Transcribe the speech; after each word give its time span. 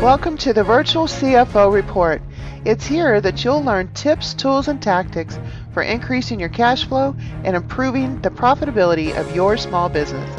Welcome 0.00 0.36
to 0.38 0.52
the 0.52 0.62
Virtual 0.62 1.06
CFO 1.06 1.72
Report. 1.72 2.22
It's 2.64 2.86
here 2.86 3.20
that 3.20 3.42
you'll 3.42 3.64
learn 3.64 3.92
tips, 3.94 4.32
tools, 4.32 4.68
and 4.68 4.80
tactics 4.80 5.40
for 5.74 5.82
increasing 5.82 6.38
your 6.38 6.50
cash 6.50 6.86
flow 6.86 7.16
and 7.42 7.56
improving 7.56 8.22
the 8.22 8.30
profitability 8.30 9.12
of 9.18 9.34
your 9.34 9.56
small 9.56 9.88
business. 9.88 10.30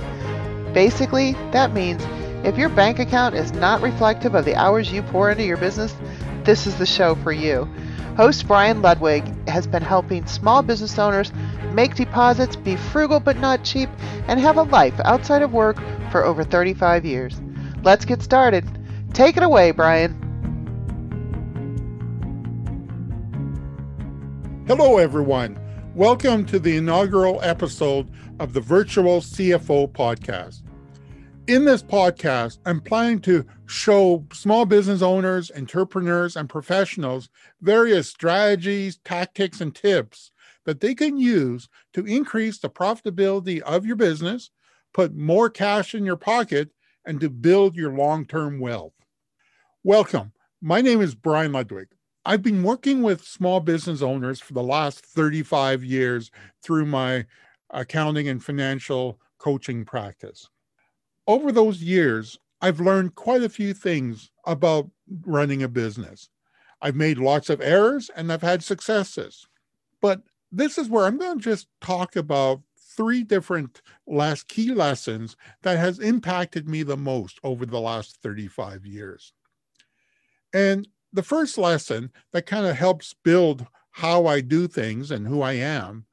Basically, 0.74 1.34
that 1.52 1.74
means 1.74 2.02
if 2.46 2.58
your 2.58 2.70
bank 2.70 3.00
account 3.00 3.36
is 3.36 3.52
not 3.52 3.82
reflective 3.82 4.34
of 4.34 4.46
the 4.46 4.56
hours 4.56 4.94
you 4.94 5.04
pour 5.04 5.30
into 5.30 5.44
your 5.44 5.58
business, 5.58 5.94
this 6.46 6.66
is 6.66 6.78
the 6.78 6.86
show 6.86 7.16
for 7.16 7.34
you. 7.34 7.68
Host 8.16 8.48
Brian 8.48 8.82
Ludwig 8.82 9.26
has 9.50 9.68
been 9.68 9.84
helping 9.84 10.26
small 10.26 10.62
business 10.62 10.98
owners 10.98 11.34
make 11.74 11.96
deposits, 11.96 12.56
be 12.56 12.78
frugal 12.78 13.20
but 13.20 13.38
not 13.38 13.66
cheap, 13.66 13.90
and 14.30 14.40
have 14.40 14.56
a 14.56 14.64
life 14.64 14.98
outside 15.04 15.42
of 15.42 15.52
work 15.52 15.76
for 16.12 16.24
over 16.24 16.46
35 16.46 17.04
years. 17.04 17.42
Let's 17.84 18.06
get 18.06 18.22
started. 18.22 18.66
Take 19.14 19.38
it 19.38 19.44
away, 19.44 19.72
Brian. 19.72 20.14
Hello, 24.68 24.98
everyone. 24.98 25.60
Welcome 25.96 26.46
to 26.46 26.60
the 26.60 26.78
inaugural 26.78 27.42
episode 27.42 28.10
of 28.40 28.54
the 28.54 28.62
Virtual 28.62 29.20
CFO 29.20 29.92
Podcast. 29.92 30.62
In 31.48 31.66
this 31.66 31.82
podcast, 31.82 32.60
I'm 32.66 32.80
planning 32.80 33.20
to 33.22 33.44
show 33.66 34.26
small 34.32 34.66
business 34.66 35.02
owners, 35.02 35.52
entrepreneurs, 35.58 36.38
and 36.38 36.48
professionals 36.48 37.30
various 37.62 38.08
strategies, 38.08 39.00
tactics, 39.04 39.60
and 39.60 39.74
tips 39.74 40.32
that 40.66 40.80
they 40.80 40.94
can 40.94 41.18
use 41.18 41.68
to 41.94 42.06
increase 42.06 42.60
the 42.60 42.70
profitability 42.70 43.60
of 43.62 43.86
your 43.88 43.96
business, 43.96 44.52
put 44.94 45.16
more 45.16 45.50
cash 45.50 45.96
in 45.96 46.06
your 46.06 46.16
pocket, 46.16 46.70
and 47.06 47.20
to 47.20 47.30
build 47.30 47.76
your 47.76 47.92
long 47.92 48.26
term 48.26 48.60
wealth. 48.60 48.94
Welcome. 49.86 50.34
My 50.62 50.82
name 50.82 51.00
is 51.00 51.16
Brian 51.16 51.54
Ludwig. 51.54 51.88
I've 52.26 52.44
been 52.44 52.64
working 52.64 53.02
with 53.02 53.24
small 53.24 53.62
business 53.62 54.02
owners 54.02 54.42
for 54.42 54.52
the 54.52 54.62
last 54.62 55.06
35 55.06 55.86
years 55.86 56.32
through 56.62 56.86
my 56.86 57.26
accounting 57.70 58.28
and 58.28 58.44
financial 58.44 59.22
coaching 59.38 59.86
practice. 59.86 60.50
Over 61.28 61.54
those 61.54 61.82
years, 61.82 62.38
I've 62.60 62.82
learned 62.82 63.16
quite 63.16 63.42
a 63.42 63.48
few 63.48 63.74
things 63.74 64.32
about 64.46 64.92
running 65.26 65.64
a 65.64 65.70
business. 65.70 66.28
I've 66.82 66.98
made 66.98 67.18
lots 67.18 67.50
of 67.50 67.62
errors 67.62 68.12
and 68.14 68.34
I've 68.34 68.42
had 68.42 68.62
successes. 68.62 69.48
But 70.02 70.24
this 70.52 70.78
is 70.78 70.90
where 70.90 71.06
I'm 71.06 71.18
going 71.18 71.38
to 71.38 71.44
just 71.44 71.68
talk 71.80 72.18
about 72.18 72.60
three 72.78 73.24
different 73.24 73.82
last 74.06 74.50
key 74.50 74.74
lessons 74.74 75.38
that 75.62 75.78
has 75.78 76.00
impacted 76.00 76.68
me 76.68 76.84
the 76.84 76.98
most 76.98 77.40
over 77.46 77.66
the 77.66 77.80
last 77.80 78.18
35 78.22 78.86
years. 78.86 79.32
And 80.54 80.88
the 81.14 81.24
first 81.24 81.58
lesson 81.58 82.12
that 82.34 82.46
kind 82.46 82.66
of 82.66 82.76
helps 82.76 83.14
build 83.24 83.66
how 83.92 84.26
I 84.26 84.42
do 84.42 84.68
things 84.68 85.12
and 85.12 85.28
who 85.28 85.42
I 85.42 85.54
am 85.54 86.06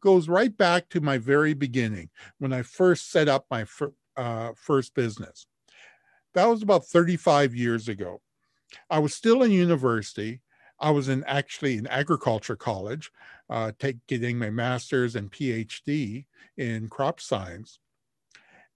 goes 0.00 0.28
right 0.28 0.54
back 0.56 0.88
to 0.90 1.00
my 1.00 1.18
very 1.18 1.54
beginning 1.54 2.10
when 2.38 2.52
I 2.52 2.62
first 2.62 3.10
set 3.10 3.28
up 3.28 3.46
my 3.50 3.64
fir- 3.64 3.92
uh, 4.16 4.52
first 4.54 4.94
business. 4.94 5.46
That 6.34 6.46
was 6.46 6.62
about 6.62 6.86
35 6.86 7.54
years 7.54 7.88
ago. 7.88 8.20
I 8.90 8.98
was 8.98 9.14
still 9.14 9.42
in 9.42 9.50
university. 9.50 10.40
I 10.80 10.90
was 10.90 11.08
in 11.08 11.24
actually 11.24 11.76
in 11.76 11.86
agriculture 11.86 12.56
college, 12.56 13.10
uh, 13.48 13.72
take, 13.78 14.04
getting 14.06 14.38
my 14.38 14.50
master's 14.50 15.16
and 15.16 15.30
PhD 15.30 16.26
in 16.56 16.88
crop 16.88 17.20
science. 17.20 17.78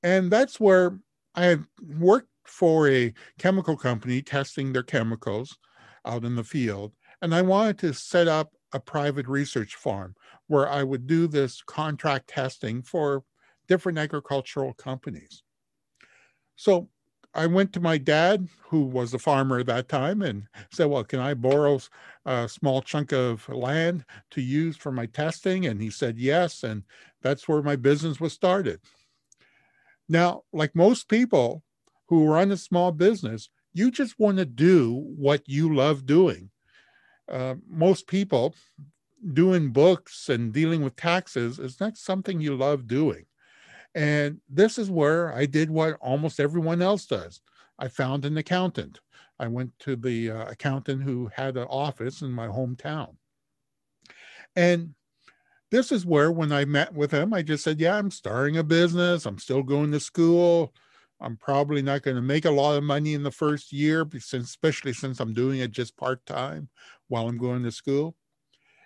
And 0.03 0.31
that's 0.31 0.61
where 0.61 0.99
I 1.35 1.59
worked 1.99 2.31
for 2.49 2.89
a 2.89 3.13
chemical 3.39 3.77
company 3.77 4.23
testing 4.23 4.73
their 4.73 4.83
chemicals 4.83 5.57
out 6.05 6.25
in 6.25 6.35
the 6.35 6.45
field. 6.45 6.93
And 7.23 7.35
I 7.35 7.43
wanted 7.43 7.79
to 7.79 7.95
set 7.95 8.29
up 8.29 8.53
a 8.73 8.81
private 8.81 9.27
research 9.27 9.75
farm 9.75 10.15
where 10.47 10.69
I 10.69 10.83
would 10.83 11.07
do 11.07 11.27
this 11.27 11.63
contract 11.63 12.29
testing 12.29 12.83
for 12.83 13.25
different 13.67 13.99
agricultural 13.99 14.75
companies. 14.75 15.43
So 16.57 16.89
I 17.35 17.47
went 17.47 17.73
to 17.75 17.81
my 17.81 17.99
dad, 17.99 18.49
who 18.63 18.83
was 18.85 19.13
a 19.13 19.19
farmer 19.19 19.59
at 19.59 19.67
that 19.67 19.89
time, 19.89 20.23
and 20.23 20.49
said, 20.73 20.87
Well, 20.87 21.05
can 21.05 21.21
I 21.21 21.35
borrow 21.35 21.79
a 22.25 22.49
small 22.49 22.83
chunk 22.83 23.13
of 23.13 23.49
land 23.49 24.05
to 24.33 24.41
use 24.41 24.77
for 24.77 24.91
my 24.91 25.07
testing? 25.07 25.67
And 25.67 25.81
he 25.81 25.91
said, 25.91 26.19
Yes. 26.19 26.63
And 26.63 26.85
that's 27.23 27.47
where 27.47 27.63
my 27.63 27.77
business 27.77 28.21
was 28.21 28.33
started. 28.33 28.81
Now, 30.09 30.43
like 30.53 30.75
most 30.75 31.09
people, 31.09 31.63
who 32.09 32.27
run 32.27 32.51
a 32.51 32.57
small 32.57 32.93
business, 32.93 33.49
you 33.73 33.91
just 33.91 34.19
want 34.19 34.39
to 34.39 34.45
do 34.45 34.95
what 35.17 35.43
you 35.47 35.75
love 35.75 36.07
doing. 36.07 36.51
Uh, 37.31 37.55
most 37.69 38.07
people 38.07 38.55
doing 39.33 39.71
books 39.71 40.29
and 40.29 40.53
dealing 40.53 40.83
with 40.83 40.97
taxes 40.97 41.59
is 41.59 41.81
not 41.81 41.97
something 41.97 42.41
you 42.41 42.57
love 42.57 42.87
doing. 42.87 43.27
And 43.95 44.41
this 44.49 44.79
is 44.79 44.91
where 44.91 45.35
I 45.35 45.47
did 45.47 45.71
what 45.71 45.99
almost 46.01 46.41
everyone 46.41 46.83
else 46.83 47.07
does. 47.07 47.41
I 47.79 47.89
found 47.89 48.25
an 48.25 48.37
accountant. 48.37 49.01
I 49.39 49.49
went 49.49 49.79
to 49.81 49.97
the 49.97 50.31
uh, 50.31 50.47
accountant 50.51 51.03
who 51.03 51.31
had 51.35 51.57
an 51.57 51.67
office 51.69 52.23
in 52.23 52.31
my 52.31 52.49
hometown. 52.49 53.17
And 54.57 54.95
this 55.71 55.93
is 55.93 56.07
where, 56.07 56.33
when 56.33 56.51
I 56.51 56.65
met 56.65 56.95
with 56.95 57.11
him, 57.11 57.35
I 57.35 57.43
just 57.43 57.63
said, 57.63 57.79
Yeah, 57.79 57.97
I'm 57.97 58.11
starting 58.11 58.57
a 58.57 58.65
business. 58.65 59.27
I'm 59.27 59.39
still 59.39 59.63
going 59.63 59.93
to 59.93 60.01
school. 60.01 60.73
I'm 61.21 61.37
probably 61.37 61.83
not 61.83 62.03
going 62.03 62.17
to 62.17 62.23
make 62.23 62.45
a 62.45 62.51
lot 62.51 62.77
of 62.77 62.85
money 62.85 63.15
in 63.15 63.23
the 63.23 63.31
first 63.31 63.73
year, 63.73 64.07
especially 64.33 64.93
since 64.93 65.21
I'm 65.21 65.35
doing 65.35 65.61
it 65.61 65.73
just 65.73 65.97
part 65.97 66.25
time 66.27 66.69
while 67.09 67.29
I'm 67.29 67.39
going 67.39 67.63
to 67.65 67.73
school. 67.73 68.15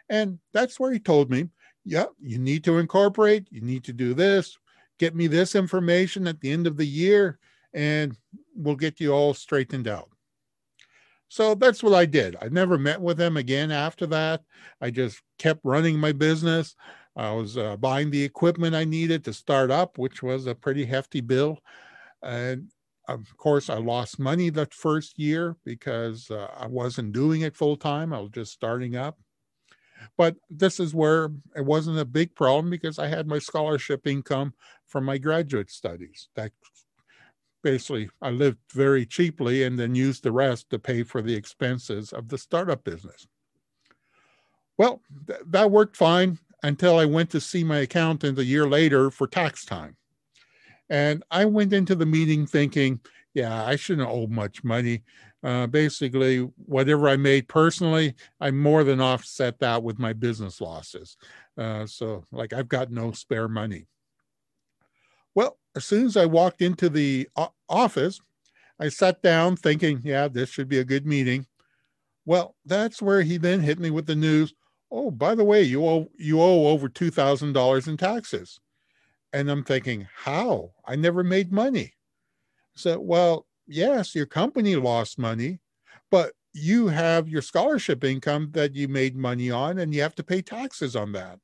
And 0.09 0.39
that's 0.53 0.81
where 0.81 0.93
he 0.93 0.99
told 0.99 1.31
me, 1.31 1.49
yeah, 1.85 2.07
you 2.21 2.39
need 2.39 2.65
to 2.65 2.79
incorporate, 2.79 3.49
you 3.51 3.61
need 3.61 3.85
to 3.85 3.93
do 3.93 4.15
this, 4.15 4.57
get 4.99 5.15
me 5.15 5.27
this 5.27 5.55
information 5.55 6.27
at 6.27 6.41
the 6.41 6.51
end 6.51 6.67
of 6.67 6.77
the 6.77 6.87
year, 6.87 7.39
and 7.75 8.17
we'll 8.55 8.77
get 8.77 9.01
you 9.01 9.13
all 9.13 9.35
straightened 9.35 9.89
out. 9.89 10.09
So 11.29 11.55
that's 11.55 11.83
what 11.83 11.95
I 11.95 12.05
did. 12.05 12.37
I 12.43 12.49
never 12.49 12.77
met 12.77 13.01
with 13.01 13.19
him 13.19 13.39
again 13.39 13.71
after 13.71 14.07
that. 14.09 14.43
I 14.83 14.91
just 14.91 15.23
kept 15.39 15.61
running 15.65 15.99
my 15.99 16.13
business. 16.13 16.77
I 17.17 17.33
was 17.33 17.57
uh, 17.57 17.77
buying 17.79 18.11
the 18.11 18.23
equipment 18.23 18.75
I 18.75 18.85
needed 18.85 19.25
to 19.25 19.33
start 19.33 19.71
up, 19.71 19.97
which 19.99 20.23
was 20.23 20.47
a 20.47 20.55
pretty 20.55 20.85
hefty 20.85 21.23
bill. 21.23 21.59
And 22.23 22.71
of 23.09 23.37
course, 23.37 23.69
I 23.69 23.79
lost 23.79 24.19
money 24.19 24.51
that 24.51 24.75
first 24.75 25.19
year 25.19 25.57
because 25.65 26.31
uh, 26.31 26.49
I 26.57 26.67
wasn't 26.67 27.13
doing 27.13 27.41
it 27.43 27.57
full 27.57 27.77
time. 27.77 28.13
I 28.13 28.21
was 28.21 28.31
just 28.31 28.53
starting 28.53 28.97
up. 28.97 29.19
But 30.17 30.37
this 30.51 30.81
is 30.81 30.95
where 30.95 31.31
it 31.57 31.65
wasn't 31.65 31.99
a 31.99 32.05
big 32.05 32.35
problem 32.35 32.71
because 32.71 32.99
I 32.99 33.07
had 33.07 33.27
my 33.27 33.39
scholarship 33.39 34.07
income 34.07 34.55
from 34.87 35.05
my 35.05 35.19
graduate 35.19 35.71
studies. 35.71 36.29
That 36.35 36.53
basically, 37.63 38.11
I 38.21 38.31
lived 38.31 38.59
very 38.73 39.07
cheaply 39.07 39.63
and 39.63 39.79
then 39.79 39.95
used 39.95 40.23
the 40.23 40.33
rest 40.33 40.71
to 40.71 40.79
pay 40.79 41.03
for 41.03 41.23
the 41.23 41.35
expenses 41.35 42.13
of 42.13 42.29
the 42.29 42.39
startup 42.39 42.85
business. 42.85 43.27
Well, 44.77 45.01
th- 45.27 45.41
that 45.47 45.71
worked 45.71 45.97
fine 45.97 46.39
until 46.63 46.99
I 46.99 47.05
went 47.05 47.31
to 47.31 47.41
see 47.41 47.65
my 47.65 47.79
accountant 47.79 48.39
a 48.39 48.45
year 48.45 48.67
later 48.67 49.11
for 49.11 49.27
tax 49.27 49.65
time. 49.65 49.97
And 50.93 51.25
I 51.31 51.47
went 51.47 51.73
into 51.73 51.95
the 51.95 52.05
meeting 52.05 52.47
thinking, 52.47 53.01
yeah, 53.33 53.65
I 53.65 53.77
shouldn't 53.77 54.11
owe 54.11 54.27
much 54.27 54.63
money. 54.63 55.03
Uh, 55.43 55.67
basically, 55.67 56.41
whatever 56.67 57.09
I 57.09 57.17
made 57.17 57.49
personally, 57.49 58.15
I 58.43 58.51
more 58.51 58.85
than 58.85 59.01
offset 59.01 59.59
that 59.61 59.83
with 59.83 59.99
my 59.99 60.13
business 60.13 60.61
losses. 60.61 61.17
Uh, 61.57 61.87
so, 61.87 62.27
like, 62.31 62.53
I've 62.53 62.69
got 62.69 62.91
no 62.91 63.11
spare 63.13 63.49
money. 63.49 63.87
Well, 65.35 65.57
as 65.75 65.87
soon 65.87 66.05
as 66.05 66.19
I 66.19 66.27
walked 66.27 66.61
into 66.61 66.91
the 66.91 67.27
office, 67.71 68.21
I 68.79 68.91
sat 68.91 69.23
down 69.23 69.57
thinking, 69.57 70.03
yeah, 70.05 70.29
this 70.29 70.51
should 70.51 70.69
be 70.69 70.81
a 70.81 70.85
good 70.85 71.07
meeting. 71.07 71.47
Well, 72.27 72.55
that's 72.67 73.01
where 73.01 73.23
he 73.23 73.39
then 73.39 73.61
hit 73.61 73.79
me 73.79 73.89
with 73.91 74.05
the 74.05 74.15
news. 74.15 74.53
Oh, 74.91 75.11
by 75.11 75.35
the 75.35 75.45
way, 75.45 75.63
you 75.63 75.87
owe 75.87 76.11
you 76.19 76.43
owe 76.43 76.67
over 76.67 76.91
two 76.91 77.11
thousand 77.11 77.55
dollars 77.55 77.89
in 77.89 77.97
taxes. 77.97 78.61
And 79.33 79.51
I'm 79.51 79.65
thinking, 79.65 80.07
how? 80.15 80.73
I 80.87 80.97
never 80.97 81.25
made 81.25 81.53
money. 81.53 81.95
So, 82.75 83.01
well, 83.01 83.47
yes, 83.67 84.15
your 84.15 84.27
company 84.27 84.77
lost 84.77 85.19
money, 85.19 85.61
but 86.11 86.33
you 86.53 86.89
have 86.89 87.29
your 87.29 87.43
scholarship 87.43 88.05
income 88.05 88.51
that 88.53 88.75
you 88.75 88.89
made 88.89 89.17
money 89.17 89.51
on, 89.51 89.79
and 89.79 89.95
you 89.95 90.03
have 90.03 90.15
to 90.17 90.23
pay 90.23 90.43
taxes 90.43 90.95
on 90.95 91.13
that. 91.13 91.39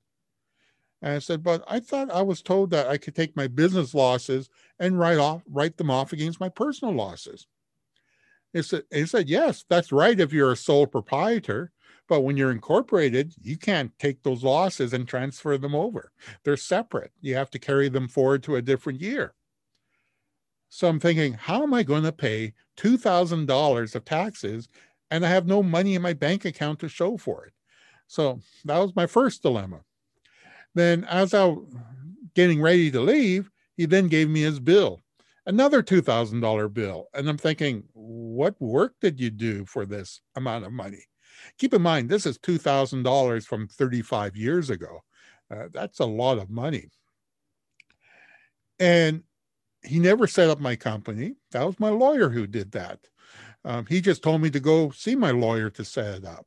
And 1.00 1.14
I 1.14 1.19
said, 1.20 1.43
but 1.43 1.64
I 1.69 1.81
thought 1.81 2.11
I 2.11 2.23
was 2.23 2.43
told 2.43 2.70
that 2.70 2.88
I 2.88 2.99
could 2.99 3.14
take 3.14 3.37
my 3.37 3.46
business 3.46 3.94
losses 3.94 4.50
and 4.79 4.99
write 4.99 5.19
off, 5.19 5.43
write 5.49 5.76
them 5.76 5.91
off 5.91 6.12
against 6.12 6.41
my 6.41 6.49
personal 6.49 6.94
losses. 6.94 7.46
He 8.52 8.62
said, 8.62 8.82
he 8.93 9.06
said, 9.06 9.29
yes, 9.29 9.64
that's 9.69 9.93
right 9.93 10.19
if 10.19 10.32
you're 10.32 10.52
a 10.52 10.56
sole 10.56 10.87
proprietor. 10.87 11.70
But 12.08 12.22
when 12.22 12.37
you're 12.37 12.50
incorporated, 12.50 13.34
you 13.43 13.58
can't 13.58 13.96
take 13.99 14.22
those 14.22 14.43
losses 14.43 14.94
and 14.94 15.06
transfer 15.06 15.58
them 15.58 15.75
over. 15.75 16.10
They're 16.43 16.56
separate. 16.56 17.12
You 17.20 17.34
have 17.37 17.50
to 17.50 17.58
carry 17.58 17.88
them 17.88 18.08
forward 18.08 18.43
to 18.44 18.56
a 18.56 18.62
different 18.62 19.00
year. 19.00 19.34
So 20.70 20.88
I'm 20.88 21.00
thinking, 21.00 21.34
how 21.34 21.62
am 21.62 21.75
I 21.75 21.82
going 21.82 22.02
to 22.05 22.12
pay 22.12 22.55
$2,000 22.78 23.94
of 23.94 24.05
taxes 24.05 24.69
and 25.10 25.25
I 25.25 25.28
have 25.28 25.46
no 25.46 25.62
money 25.62 25.94
in 25.94 26.02
my 26.02 26.12
bank 26.14 26.44
account 26.44 26.78
to 26.81 26.88
show 26.88 27.16
for 27.16 27.44
it? 27.46 27.52
So 28.06 28.40
that 28.64 28.78
was 28.78 28.96
my 28.96 29.06
first 29.06 29.43
dilemma. 29.43 29.81
Then, 30.75 31.05
as 31.05 31.34
I 31.34 31.44
was 31.44 31.66
getting 32.34 32.60
ready 32.60 32.90
to 32.90 33.00
leave, 33.00 33.50
he 33.76 33.87
then 33.87 34.08
gave 34.08 34.28
me 34.28 34.43
his 34.43 34.60
bill, 34.60 35.00
another 35.46 35.82
$2,000 35.82 36.72
bill. 36.72 37.08
And 37.14 37.28
I'm 37.28 37.38
thinking, 37.38 37.84
what 37.93 38.60
work 38.60 38.94
did 39.00 39.20
you 39.20 39.31
do 39.31 39.64
for 39.64 39.84
this 39.84 40.20
amount 40.37 40.64
of 40.64 40.72
money? 40.72 41.05
Keep 41.58 41.75
in 41.75 41.82
mind, 41.82 42.08
this 42.08 42.26
is 42.26 42.38
$2,000 42.38 43.44
from 43.44 43.69
35 43.69 44.37
years 44.37 44.70
ago. 44.70 45.02
Uh, 45.50 45.69
that's 45.73 46.00
a 46.00 46.05
lot 46.05 46.38
of 46.38 46.50
money. 46.50 46.88
And 48.79 49.23
he 49.82 49.99
never 49.99 50.26
set 50.26 50.50
up 50.50 50.61
my 50.61 50.76
company. 50.76 51.35
That 51.52 51.64
was 51.64 51.81
my 51.81 51.88
lawyer 51.88 52.29
who 52.29 52.46
did 52.46 52.73
that. 52.73 53.00
Um, 53.64 53.87
he 53.87 54.00
just 54.00 54.23
told 54.23 54.40
me 54.40 54.50
to 54.50 54.61
go 54.61 54.90
see 54.90 55.14
my 55.14 55.31
lawyer 55.31 55.70
to 55.70 55.85
set 55.85 56.14
it 56.14 56.25
up. 56.25 56.46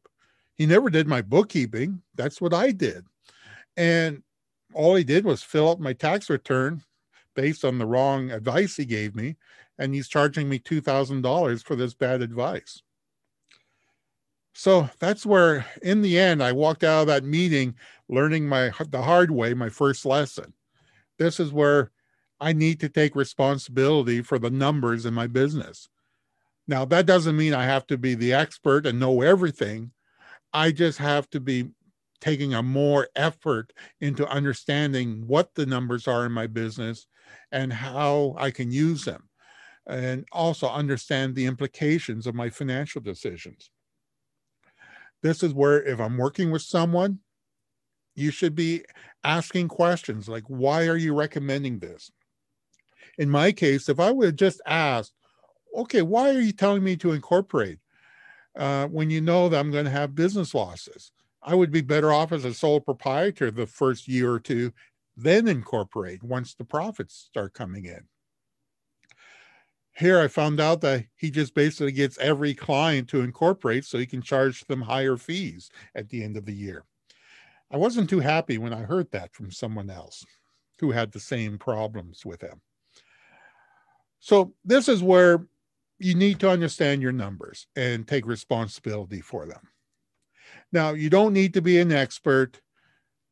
He 0.55 0.65
never 0.65 0.89
did 0.89 1.07
my 1.07 1.21
bookkeeping. 1.21 2.01
That's 2.15 2.39
what 2.39 2.53
I 2.53 2.71
did. 2.71 3.05
And 3.77 4.23
all 4.73 4.95
he 4.95 5.03
did 5.03 5.25
was 5.25 5.43
fill 5.43 5.69
up 5.69 5.79
my 5.79 5.93
tax 5.93 6.29
return 6.29 6.81
based 7.35 7.65
on 7.65 7.77
the 7.77 7.85
wrong 7.85 8.31
advice 8.31 8.75
he 8.75 8.85
gave 8.85 9.15
me. 9.15 9.37
And 9.77 9.93
he's 9.93 10.07
charging 10.07 10.47
me 10.47 10.59
$2,000 10.59 11.63
for 11.63 11.75
this 11.75 11.93
bad 11.93 12.21
advice. 12.21 12.81
So 14.53 14.89
that's 14.99 15.25
where, 15.25 15.65
in 15.81 16.01
the 16.01 16.19
end, 16.19 16.43
I 16.43 16.51
walked 16.51 16.83
out 16.83 17.01
of 17.01 17.07
that 17.07 17.23
meeting 17.23 17.75
learning 18.09 18.47
my 18.47 18.71
the 18.89 19.01
hard 19.01 19.31
way, 19.31 19.53
my 19.53 19.69
first 19.69 20.05
lesson. 20.05 20.53
This 21.17 21.39
is 21.39 21.53
where 21.53 21.91
I 22.39 22.53
need 22.53 22.79
to 22.81 22.89
take 22.89 23.15
responsibility 23.15 24.21
for 24.21 24.39
the 24.39 24.49
numbers 24.49 25.05
in 25.05 25.13
my 25.13 25.27
business. 25.27 25.87
Now, 26.67 26.85
that 26.85 27.05
doesn't 27.05 27.37
mean 27.37 27.53
I 27.53 27.65
have 27.65 27.87
to 27.87 27.97
be 27.97 28.15
the 28.15 28.33
expert 28.33 28.85
and 28.85 28.99
know 28.99 29.21
everything. 29.21 29.91
I 30.53 30.71
just 30.71 30.97
have 30.97 31.29
to 31.31 31.39
be 31.39 31.69
taking 32.19 32.53
a 32.53 32.61
more 32.61 33.07
effort 33.15 33.73
into 33.99 34.27
understanding 34.27 35.23
what 35.27 35.55
the 35.55 35.65
numbers 35.65 36.07
are 36.07 36.25
in 36.25 36.31
my 36.31 36.47
business 36.47 37.07
and 37.51 37.73
how 37.73 38.35
I 38.37 38.51
can 38.51 38.71
use 38.71 39.05
them, 39.05 39.29
and 39.87 40.25
also 40.31 40.67
understand 40.67 41.35
the 41.35 41.45
implications 41.45 42.27
of 42.27 42.35
my 42.35 42.49
financial 42.49 43.01
decisions. 43.01 43.71
This 45.21 45.43
is 45.43 45.53
where, 45.53 45.81
if 45.81 45.99
I'm 45.99 46.17
working 46.17 46.51
with 46.51 46.61
someone, 46.61 47.19
you 48.15 48.31
should 48.31 48.55
be 48.55 48.83
asking 49.23 49.67
questions 49.67 50.27
like, 50.27 50.43
why 50.47 50.87
are 50.87 50.97
you 50.97 51.13
recommending 51.13 51.79
this? 51.79 52.11
in 53.17 53.29
my 53.29 53.51
case, 53.51 53.89
if 53.89 53.99
I 53.99 54.11
would 54.11 54.25
have 54.25 54.35
just 54.35 54.61
asked, 54.65 55.13
okay, 55.75 56.01
why 56.01 56.29
are 56.29 56.39
you 56.39 56.51
telling 56.51 56.83
me 56.83 56.95
to 56.97 57.11
incorporate 57.11 57.79
uh, 58.57 58.87
when 58.87 59.09
you 59.09 59.21
know 59.21 59.49
that 59.49 59.59
I'm 59.59 59.71
going 59.71 59.85
to 59.85 59.91
have 59.91 60.15
business 60.15 60.53
losses? 60.53 61.11
I 61.43 61.55
would 61.55 61.71
be 61.71 61.81
better 61.81 62.11
off 62.11 62.31
as 62.31 62.45
a 62.45 62.53
sole 62.53 62.79
proprietor 62.79 63.51
the 63.51 63.67
first 63.67 64.07
year 64.07 64.31
or 64.31 64.39
two, 64.39 64.73
then 65.17 65.47
incorporate 65.47 66.23
once 66.23 66.53
the 66.53 66.65
profits 66.65 67.15
start 67.15 67.53
coming 67.53 67.85
in. 67.85 68.01
Here, 69.93 70.19
I 70.19 70.27
found 70.27 70.59
out 70.59 70.81
that 70.81 71.05
he 71.17 71.29
just 71.29 71.53
basically 71.53 71.91
gets 71.91 72.17
every 72.17 72.53
client 72.53 73.09
to 73.09 73.21
incorporate 73.21 73.85
so 73.85 73.97
he 73.97 74.05
can 74.05 74.21
charge 74.21 74.65
them 74.65 74.81
higher 74.81 75.17
fees 75.17 75.69
at 75.95 76.09
the 76.09 76.23
end 76.23 76.37
of 76.37 76.45
the 76.45 76.53
year. 76.53 76.85
I 77.69 77.77
wasn't 77.77 78.09
too 78.09 78.19
happy 78.19 78.57
when 78.57 78.73
I 78.73 78.81
heard 78.81 79.11
that 79.11 79.33
from 79.33 79.51
someone 79.51 79.89
else 79.89 80.25
who 80.79 80.91
had 80.91 81.11
the 81.11 81.19
same 81.19 81.57
problems 81.57 82.25
with 82.25 82.41
him. 82.41 82.61
So 84.19 84.53
this 84.65 84.87
is 84.87 85.03
where 85.03 85.45
you 85.99 86.15
need 86.15 86.39
to 86.39 86.49
understand 86.49 87.01
your 87.01 87.11
numbers 87.11 87.67
and 87.75 88.07
take 88.07 88.25
responsibility 88.25 89.21
for 89.21 89.45
them. 89.45 89.67
Now, 90.71 90.93
you 90.93 91.09
don't 91.09 91.33
need 91.33 91.53
to 91.53 91.61
be 91.61 91.79
an 91.79 91.91
expert. 91.91 92.59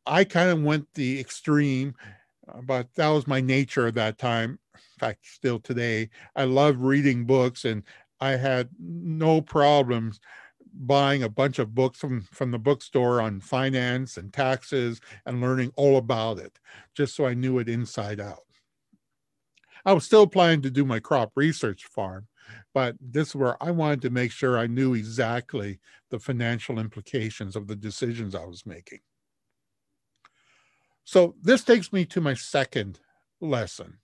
I 0.06 0.24
kind 0.24 0.50
of 0.50 0.62
went 0.62 0.88
the 0.94 1.20
extreme, 1.20 1.96
Uh, 2.50 2.62
but 2.62 2.88
that 2.96 3.10
was 3.10 3.28
my 3.28 3.42
nature 3.42 3.88
at 3.88 3.96
that 3.96 4.18
time. 4.18 4.60
In 4.76 5.00
fact, 5.00 5.26
still 5.26 5.60
today, 5.60 6.10
I 6.36 6.46
love 6.46 6.82
reading 6.82 7.26
books 7.26 7.66
and 7.66 7.84
I 8.20 8.32
had 8.32 8.70
no 8.80 9.42
problems 9.42 10.20
buying 10.74 11.24
a 11.24 11.30
bunch 11.30 11.60
of 11.60 11.74
books 11.74 12.00
from, 12.00 12.22
from 12.22 12.52
the 12.52 12.60
bookstore 12.60 13.22
on 13.22 13.40
finance 13.40 14.18
and 14.18 14.32
taxes 14.32 15.02
and 15.26 15.42
learning 15.42 15.72
all 15.76 15.98
about 15.98 16.38
it, 16.38 16.60
just 16.94 17.16
so 17.16 17.26
I 17.26 17.34
knew 17.34 17.60
it 17.60 17.70
inside 17.70 18.20
out. 18.20 18.44
I 19.86 19.94
was 19.94 20.06
still 20.06 20.28
planning 20.28 20.62
to 20.64 20.70
do 20.70 20.86
my 20.86 21.00
crop 21.00 21.32
research 21.36 21.86
farm, 21.86 22.28
but 22.74 22.96
this 23.00 23.30
is 23.30 23.36
where 23.36 23.62
I 23.64 23.72
wanted 23.72 24.02
to 24.04 24.10
make 24.10 24.32
sure 24.32 24.58
I 24.58 24.68
knew 24.68 24.94
exactly 24.94 25.80
the 26.10 26.20
financial 26.20 26.80
implications 26.80 27.56
of 27.56 27.68
the 27.68 27.76
decisions 27.76 28.36
I 28.36 28.46
was 28.46 28.66
making. 28.66 29.00
So 31.10 31.34
this 31.42 31.64
takes 31.64 31.92
me 31.92 32.06
to 32.06 32.22
my 32.22 32.36
second 32.36 33.00
lesson 33.42 33.98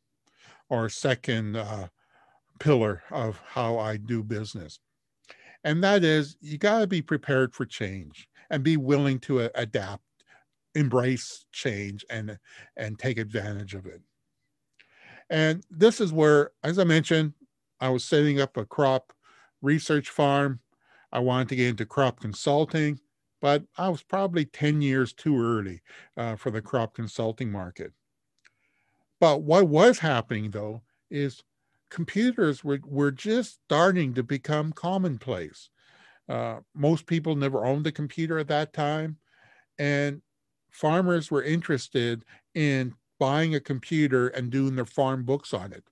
or 0.69 0.89
second 0.89 1.55
uh, 1.55 1.89
pillar 2.59 3.03
of 3.11 3.39
how 3.45 3.77
I 3.77 3.97
do 3.97 4.23
business. 4.23 4.79
And 5.63 5.83
that 5.83 6.03
is 6.03 6.35
you 6.41 6.57
got 6.57 6.79
to 6.79 6.87
be 6.87 7.03
prepared 7.03 7.53
for 7.53 7.63
change 7.63 8.27
and 8.49 8.63
be 8.63 8.75
willing 8.75 9.19
to 9.19 9.41
uh, 9.41 9.49
adapt, 9.53 10.01
embrace 10.73 11.45
change 11.51 12.03
and 12.09 12.39
and 12.75 12.97
take 12.97 13.19
advantage 13.19 13.75
of 13.75 13.85
it. 13.85 14.01
And 15.29 15.63
this 15.69 16.01
is 16.01 16.11
where, 16.11 16.53
as 16.63 16.79
I 16.79 16.85
mentioned, 16.85 17.33
I 17.79 17.89
was 17.89 18.03
setting 18.03 18.41
up 18.41 18.57
a 18.57 18.65
crop 18.65 19.13
research 19.61 20.09
farm. 20.09 20.59
I 21.11 21.19
wanted 21.19 21.49
to 21.49 21.55
get 21.55 21.67
into 21.67 21.85
crop 21.85 22.19
consulting, 22.19 22.99
but 23.45 23.63
I 23.77 23.89
was 23.89 24.01
probably 24.01 24.45
10 24.45 24.81
years 24.81 25.13
too 25.13 25.39
early 25.39 25.83
uh, 26.17 26.35
for 26.35 26.49
the 26.49 26.63
crop 26.63 26.95
consulting 26.95 27.51
market. 27.51 27.93
But 29.19 29.43
what 29.43 29.67
was 29.67 29.99
happening 29.99 30.49
though 30.49 30.81
is 31.11 31.43
computers 31.91 32.63
were, 32.63 32.79
were 32.83 33.11
just 33.11 33.59
starting 33.65 34.15
to 34.15 34.23
become 34.23 34.73
commonplace. 34.73 35.69
Uh, 36.27 36.61
most 36.73 37.05
people 37.05 37.35
never 37.35 37.63
owned 37.63 37.85
a 37.85 37.91
computer 37.91 38.39
at 38.39 38.47
that 38.47 38.73
time. 38.73 39.19
And 39.77 40.23
farmers 40.71 41.29
were 41.29 41.43
interested 41.43 42.25
in 42.55 42.95
buying 43.19 43.53
a 43.53 43.59
computer 43.59 44.29
and 44.29 44.49
doing 44.49 44.75
their 44.75 44.85
farm 44.85 45.23
books 45.23 45.53
on 45.53 45.71
it 45.71 45.83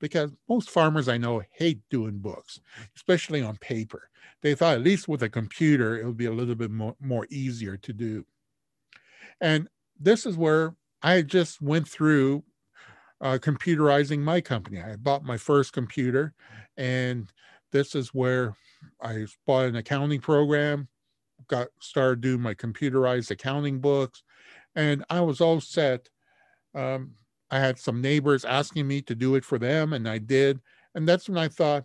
because 0.00 0.32
most 0.48 0.70
farmers 0.70 1.08
I 1.08 1.18
know 1.18 1.42
hate 1.52 1.80
doing 1.90 2.18
books, 2.18 2.60
especially 2.96 3.42
on 3.42 3.56
paper. 3.58 4.08
They 4.42 4.54
thought 4.54 4.74
at 4.74 4.82
least 4.82 5.08
with 5.08 5.22
a 5.22 5.28
computer, 5.28 5.98
it 5.98 6.06
would 6.06 6.16
be 6.16 6.26
a 6.26 6.32
little 6.32 6.54
bit 6.54 6.70
more, 6.70 6.96
more 7.00 7.26
easier 7.30 7.76
to 7.76 7.92
do. 7.92 8.24
And 9.40 9.68
this 9.98 10.26
is 10.26 10.36
where 10.36 10.74
I 11.02 11.22
just 11.22 11.60
went 11.60 11.86
through 11.86 12.42
uh, 13.20 13.38
computerizing 13.40 14.20
my 14.20 14.40
company. 14.40 14.80
I 14.80 14.96
bought 14.96 15.24
my 15.24 15.36
first 15.36 15.72
computer, 15.72 16.32
and 16.76 17.30
this 17.70 17.94
is 17.94 18.08
where 18.14 18.54
I 19.02 19.26
bought 19.46 19.66
an 19.66 19.76
accounting 19.76 20.20
program, 20.20 20.88
got 21.48 21.68
started 21.80 22.22
doing 22.22 22.40
my 22.40 22.54
computerized 22.54 23.30
accounting 23.30 23.80
books, 23.80 24.22
and 24.74 25.04
I 25.10 25.20
was 25.20 25.40
all 25.40 25.60
set 25.60 26.08
um, 26.74 27.12
I 27.50 27.58
had 27.58 27.78
some 27.78 28.00
neighbors 28.00 28.44
asking 28.44 28.86
me 28.86 29.02
to 29.02 29.14
do 29.14 29.34
it 29.34 29.44
for 29.44 29.58
them, 29.58 29.92
and 29.92 30.08
I 30.08 30.18
did. 30.18 30.60
And 30.94 31.08
that's 31.08 31.28
when 31.28 31.38
I 31.38 31.48
thought, 31.48 31.84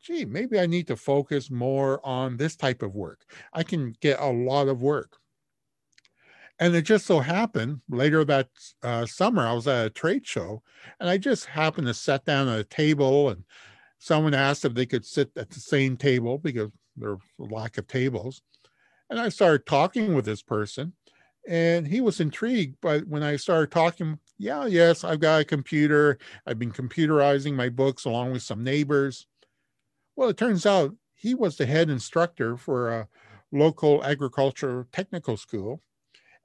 gee, 0.00 0.24
maybe 0.24 0.58
I 0.58 0.66
need 0.66 0.86
to 0.88 0.96
focus 0.96 1.50
more 1.50 2.04
on 2.06 2.36
this 2.36 2.56
type 2.56 2.82
of 2.82 2.94
work. 2.94 3.24
I 3.52 3.62
can 3.62 3.94
get 4.00 4.20
a 4.20 4.26
lot 4.26 4.68
of 4.68 4.82
work. 4.82 5.16
And 6.60 6.74
it 6.74 6.82
just 6.82 7.06
so 7.06 7.20
happened 7.20 7.80
later 7.88 8.24
that 8.24 8.48
uh, 8.82 9.06
summer, 9.06 9.46
I 9.46 9.52
was 9.52 9.68
at 9.68 9.86
a 9.86 9.90
trade 9.90 10.26
show 10.26 10.62
and 10.98 11.08
I 11.08 11.16
just 11.16 11.46
happened 11.46 11.86
to 11.86 11.94
sit 11.94 12.24
down 12.24 12.48
at 12.48 12.58
a 12.58 12.64
table 12.64 13.28
and 13.28 13.44
someone 13.98 14.34
asked 14.34 14.64
if 14.64 14.74
they 14.74 14.86
could 14.86 15.06
sit 15.06 15.30
at 15.36 15.50
the 15.50 15.60
same 15.60 15.96
table 15.96 16.36
because 16.36 16.70
there's 16.96 17.18
a 17.38 17.44
lack 17.44 17.78
of 17.78 17.86
tables. 17.86 18.42
And 19.08 19.20
I 19.20 19.28
started 19.28 19.66
talking 19.66 20.14
with 20.14 20.24
this 20.24 20.42
person 20.42 20.94
and 21.48 21.88
he 21.88 22.00
was 22.00 22.20
intrigued 22.20 22.76
but 22.80 23.06
when 23.08 23.22
i 23.22 23.34
started 23.34 23.70
talking 23.70 24.18
yeah 24.38 24.66
yes 24.66 25.04
i've 25.04 25.20
got 25.20 25.40
a 25.40 25.44
computer. 25.44 26.18
I've 26.46 26.58
been 26.58 26.72
computerizing 26.72 27.54
my 27.54 27.68
books 27.68 28.04
along 28.04 28.32
with 28.32 28.42
some 28.42 28.64
neighbors. 28.64 29.26
Well 30.16 30.28
it 30.28 30.36
turns 30.36 30.64
out 30.64 30.94
he 31.14 31.34
was 31.34 31.56
the 31.56 31.66
head 31.66 31.90
instructor 31.90 32.56
for 32.56 32.90
a 32.90 33.08
local 33.52 34.04
agriculture 34.04 34.86
technical 34.92 35.36
school 35.36 35.82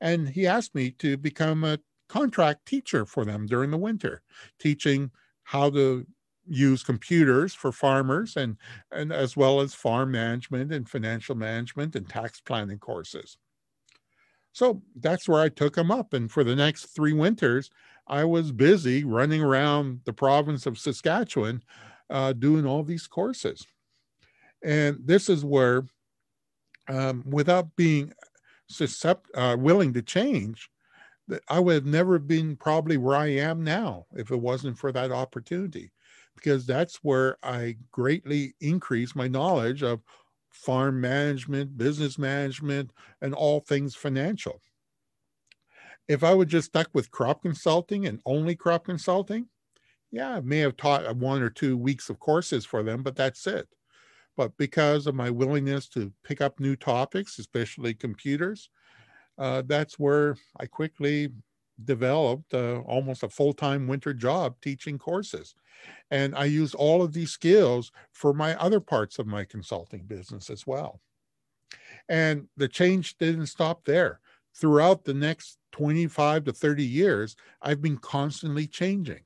and 0.01 0.29
he 0.29 0.47
asked 0.47 0.75
me 0.75 0.91
to 0.91 1.17
become 1.17 1.63
a 1.63 1.79
contract 2.09 2.65
teacher 2.65 3.05
for 3.05 3.25
them 3.25 3.45
during 3.45 3.71
the 3.71 3.77
winter 3.77 4.21
teaching 4.59 5.11
how 5.43 5.69
to 5.69 6.05
use 6.45 6.83
computers 6.83 7.53
for 7.53 7.71
farmers 7.71 8.35
and, 8.35 8.57
and 8.91 9.11
as 9.11 9.37
well 9.37 9.61
as 9.61 9.73
farm 9.73 10.11
management 10.11 10.71
and 10.73 10.89
financial 10.89 11.35
management 11.35 11.95
and 11.95 12.09
tax 12.09 12.41
planning 12.41 12.77
courses 12.77 13.37
so 14.53 14.81
that's 14.95 15.27
where 15.27 15.41
I 15.41 15.49
took 15.49 15.75
him 15.75 15.91
up. 15.91 16.13
And 16.13 16.31
for 16.31 16.43
the 16.43 16.55
next 16.55 16.85
three 16.85 17.13
winters, 17.13 17.69
I 18.07 18.23
was 18.23 18.51
busy 18.51 19.03
running 19.03 19.41
around 19.41 20.01
the 20.05 20.13
province 20.13 20.65
of 20.65 20.77
Saskatchewan 20.77 21.63
uh, 22.09 22.33
doing 22.33 22.65
all 22.65 22.83
these 22.83 23.07
courses. 23.07 23.65
And 24.63 24.97
this 25.03 25.27
is 25.27 25.43
where, 25.43 25.83
um, 26.87 27.23
without 27.25 27.75
being 27.75 28.13
suscept- 28.71 29.31
uh, 29.35 29.57
willing 29.57 29.93
to 29.93 30.01
change, 30.01 30.69
I 31.47 31.59
would 31.59 31.75
have 31.75 31.85
never 31.85 32.19
been 32.19 32.55
probably 32.55 32.97
where 32.97 33.15
I 33.15 33.27
am 33.27 33.63
now 33.63 34.05
if 34.15 34.31
it 34.31 34.39
wasn't 34.39 34.77
for 34.77 34.91
that 34.91 35.11
opportunity, 35.11 35.91
because 36.35 36.65
that's 36.65 36.97
where 36.97 37.37
I 37.41 37.77
greatly 37.91 38.55
increased 38.59 39.15
my 39.15 39.29
knowledge 39.29 39.83
of 39.83 40.01
farm 40.53 41.01
management, 41.01 41.77
business 41.77 42.17
management, 42.17 42.91
and 43.21 43.33
all 43.33 43.59
things 43.59 43.95
financial. 43.95 44.61
If 46.07 46.23
I 46.23 46.33
would 46.33 46.47
just 46.47 46.67
stuck 46.67 46.89
with 46.93 47.11
crop 47.11 47.41
consulting 47.41 48.05
and 48.05 48.21
only 48.25 48.55
crop 48.55 48.85
consulting, 48.85 49.47
yeah, 50.11 50.35
I 50.35 50.41
may 50.41 50.59
have 50.59 50.77
taught 50.77 51.15
one 51.17 51.41
or 51.41 51.49
two 51.49 51.75
weeks 51.75 52.09
of 52.09 52.19
courses 52.19 52.65
for 52.65 52.83
them, 52.83 53.03
but 53.03 53.15
that's 53.15 53.47
it. 53.47 53.67
But 54.37 54.55
because 54.57 55.07
of 55.07 55.15
my 55.15 55.29
willingness 55.29 55.87
to 55.89 56.13
pick 56.23 56.39
up 56.39 56.59
new 56.59 56.75
topics, 56.75 57.39
especially 57.39 57.93
computers, 57.93 58.69
uh, 59.37 59.63
that's 59.65 59.97
where 59.97 60.35
I 60.59 60.67
quickly 60.67 61.29
developed 61.83 62.53
uh, 62.53 62.79
almost 62.81 63.23
a 63.23 63.29
full-time 63.29 63.87
winter 63.87 64.13
job 64.13 64.55
teaching 64.61 64.97
courses. 64.97 65.55
And 66.11 66.35
i 66.35 66.45
used 66.45 66.75
all 66.75 67.01
of 67.01 67.13
these 67.13 67.31
skills 67.31 67.91
for 68.11 68.33
my 68.33 68.55
other 68.55 68.79
parts 68.79 69.19
of 69.19 69.27
my 69.27 69.43
consulting 69.43 70.03
business 70.03 70.49
as 70.49 70.65
well. 70.67 71.01
And 72.07 72.47
the 72.57 72.67
change 72.67 73.17
didn't 73.17 73.47
stop 73.47 73.85
there. 73.85 74.19
Throughout 74.55 75.03
the 75.03 75.15
next 75.15 75.57
25 75.71 76.45
to 76.45 76.53
30 76.53 76.85
years 76.85 77.35
i've 77.61 77.81
been 77.81 77.97
constantly 77.97 78.67
changing. 78.67 79.23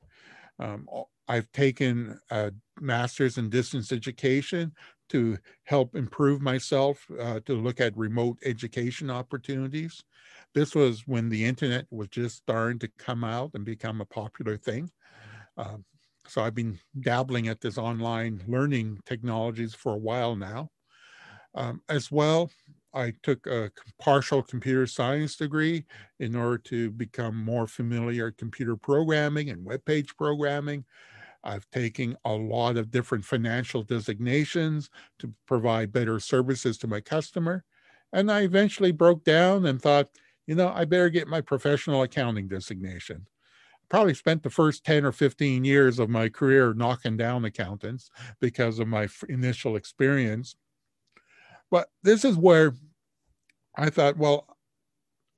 Um, 0.60 0.88
i've 1.28 1.52
taken 1.52 2.20
a 2.32 2.52
master's 2.80 3.38
in 3.38 3.50
distance 3.50 3.92
education 3.92 4.74
to 5.10 5.38
help 5.64 5.96
improve 5.96 6.42
myself 6.42 7.06
uh, 7.20 7.40
to 7.46 7.54
look 7.56 7.80
at 7.80 7.98
remote 7.98 8.38
education 8.46 9.10
opportunities. 9.10 10.04
This 10.54 10.76
was 10.76 11.08
when 11.08 11.30
the 11.30 11.46
internet 11.46 11.86
was 11.92 12.08
just 12.10 12.38
starting 12.38 12.80
to 12.80 12.90
come 12.98 13.24
out 13.24 13.52
and 13.54 13.66
become 13.66 14.02
a 14.02 14.06
popular 14.06 14.58
thing. 14.58 14.92
Um, 15.58 15.86
so 16.28 16.44
I've 16.44 16.56
been 16.56 16.80
dabbling 17.00 17.48
at 17.48 17.62
this 17.62 17.78
online 17.78 18.44
learning 18.48 19.00
technologies 19.06 19.74
for 19.76 19.94
a 19.94 19.98
while 20.00 20.36
now. 20.36 20.72
Um, 21.56 21.82
as 21.90 22.12
well, 22.12 22.52
I 22.94 23.14
took 23.24 23.48
a 23.48 23.72
partial 24.00 24.42
computer 24.44 24.88
science 24.88 25.36
degree 25.36 25.86
in 26.20 26.36
order 26.36 26.58
to 26.60 26.92
become 26.92 27.36
more 27.36 27.68
familiar 27.68 28.32
computer 28.32 28.76
programming 28.76 29.50
and 29.50 29.66
web 29.66 29.84
page 29.86 30.16
programming. 30.18 30.86
I've 31.44 31.70
taken 31.72 32.18
a 32.26 32.34
lot 32.34 32.78
of 32.78 32.92
different 32.92 33.26
financial 33.26 33.84
designations 33.84 34.90
to 35.20 35.34
provide 35.46 35.92
better 35.92 36.20
services 36.20 36.78
to 36.80 36.88
my 36.88 37.02
customer. 37.02 37.64
And 38.14 38.32
I 38.32 38.42
eventually 38.42 38.92
broke 38.92 39.24
down 39.24 39.66
and 39.66 39.82
thought, 39.82 40.10
you 40.46 40.56
know, 40.56 40.72
I 40.74 40.86
better 40.86 41.10
get 41.10 41.28
my 41.28 41.42
professional 41.42 42.04
accounting 42.04 42.48
designation. 42.48 43.28
Probably 43.90 44.14
spent 44.14 44.44
the 44.44 44.50
first 44.50 44.84
10 44.84 45.06
or 45.06 45.12
15 45.12 45.64
years 45.64 46.00
of 46.00 46.10
my 46.10 46.30
career 46.30 46.74
knocking 46.74 47.18
down 47.18 47.46
accountants 47.46 48.10
because 48.40 48.80
of 48.80 48.88
my 48.88 49.08
initial 49.30 49.76
experience. 49.76 50.56
But 51.70 51.90
this 52.04 52.26
is 52.26 52.38
where 52.38 52.74
I 53.76 53.90
thought, 53.90 54.18
well, 54.18 54.58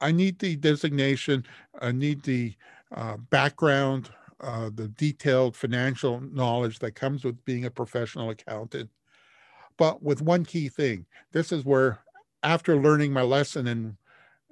I 0.02 0.12
need 0.12 0.40
the 0.40 0.56
designation, 0.56 1.46
I 1.80 1.92
need 1.92 2.24
the 2.24 2.56
uh, 2.96 3.18
background 3.18 4.10
uh, 4.42 4.70
the 4.74 4.88
detailed 4.90 5.56
financial 5.56 6.22
knowledge 6.22 6.80
that 6.80 6.96
comes 6.96 7.24
with 7.24 7.44
being 7.46 7.66
a 7.66 7.72
professional 7.72 8.30
accountant. 8.30 8.90
But 9.78 10.04
with 10.04 10.22
one 10.22 10.46
key 10.46 10.70
thing, 10.70 11.06
this 11.32 11.52
is 11.52 11.66
where, 11.66 12.00
after 12.44 12.78
learning 12.78 13.14
my 13.14 13.22
lesson 13.22 13.68
and 13.68 13.96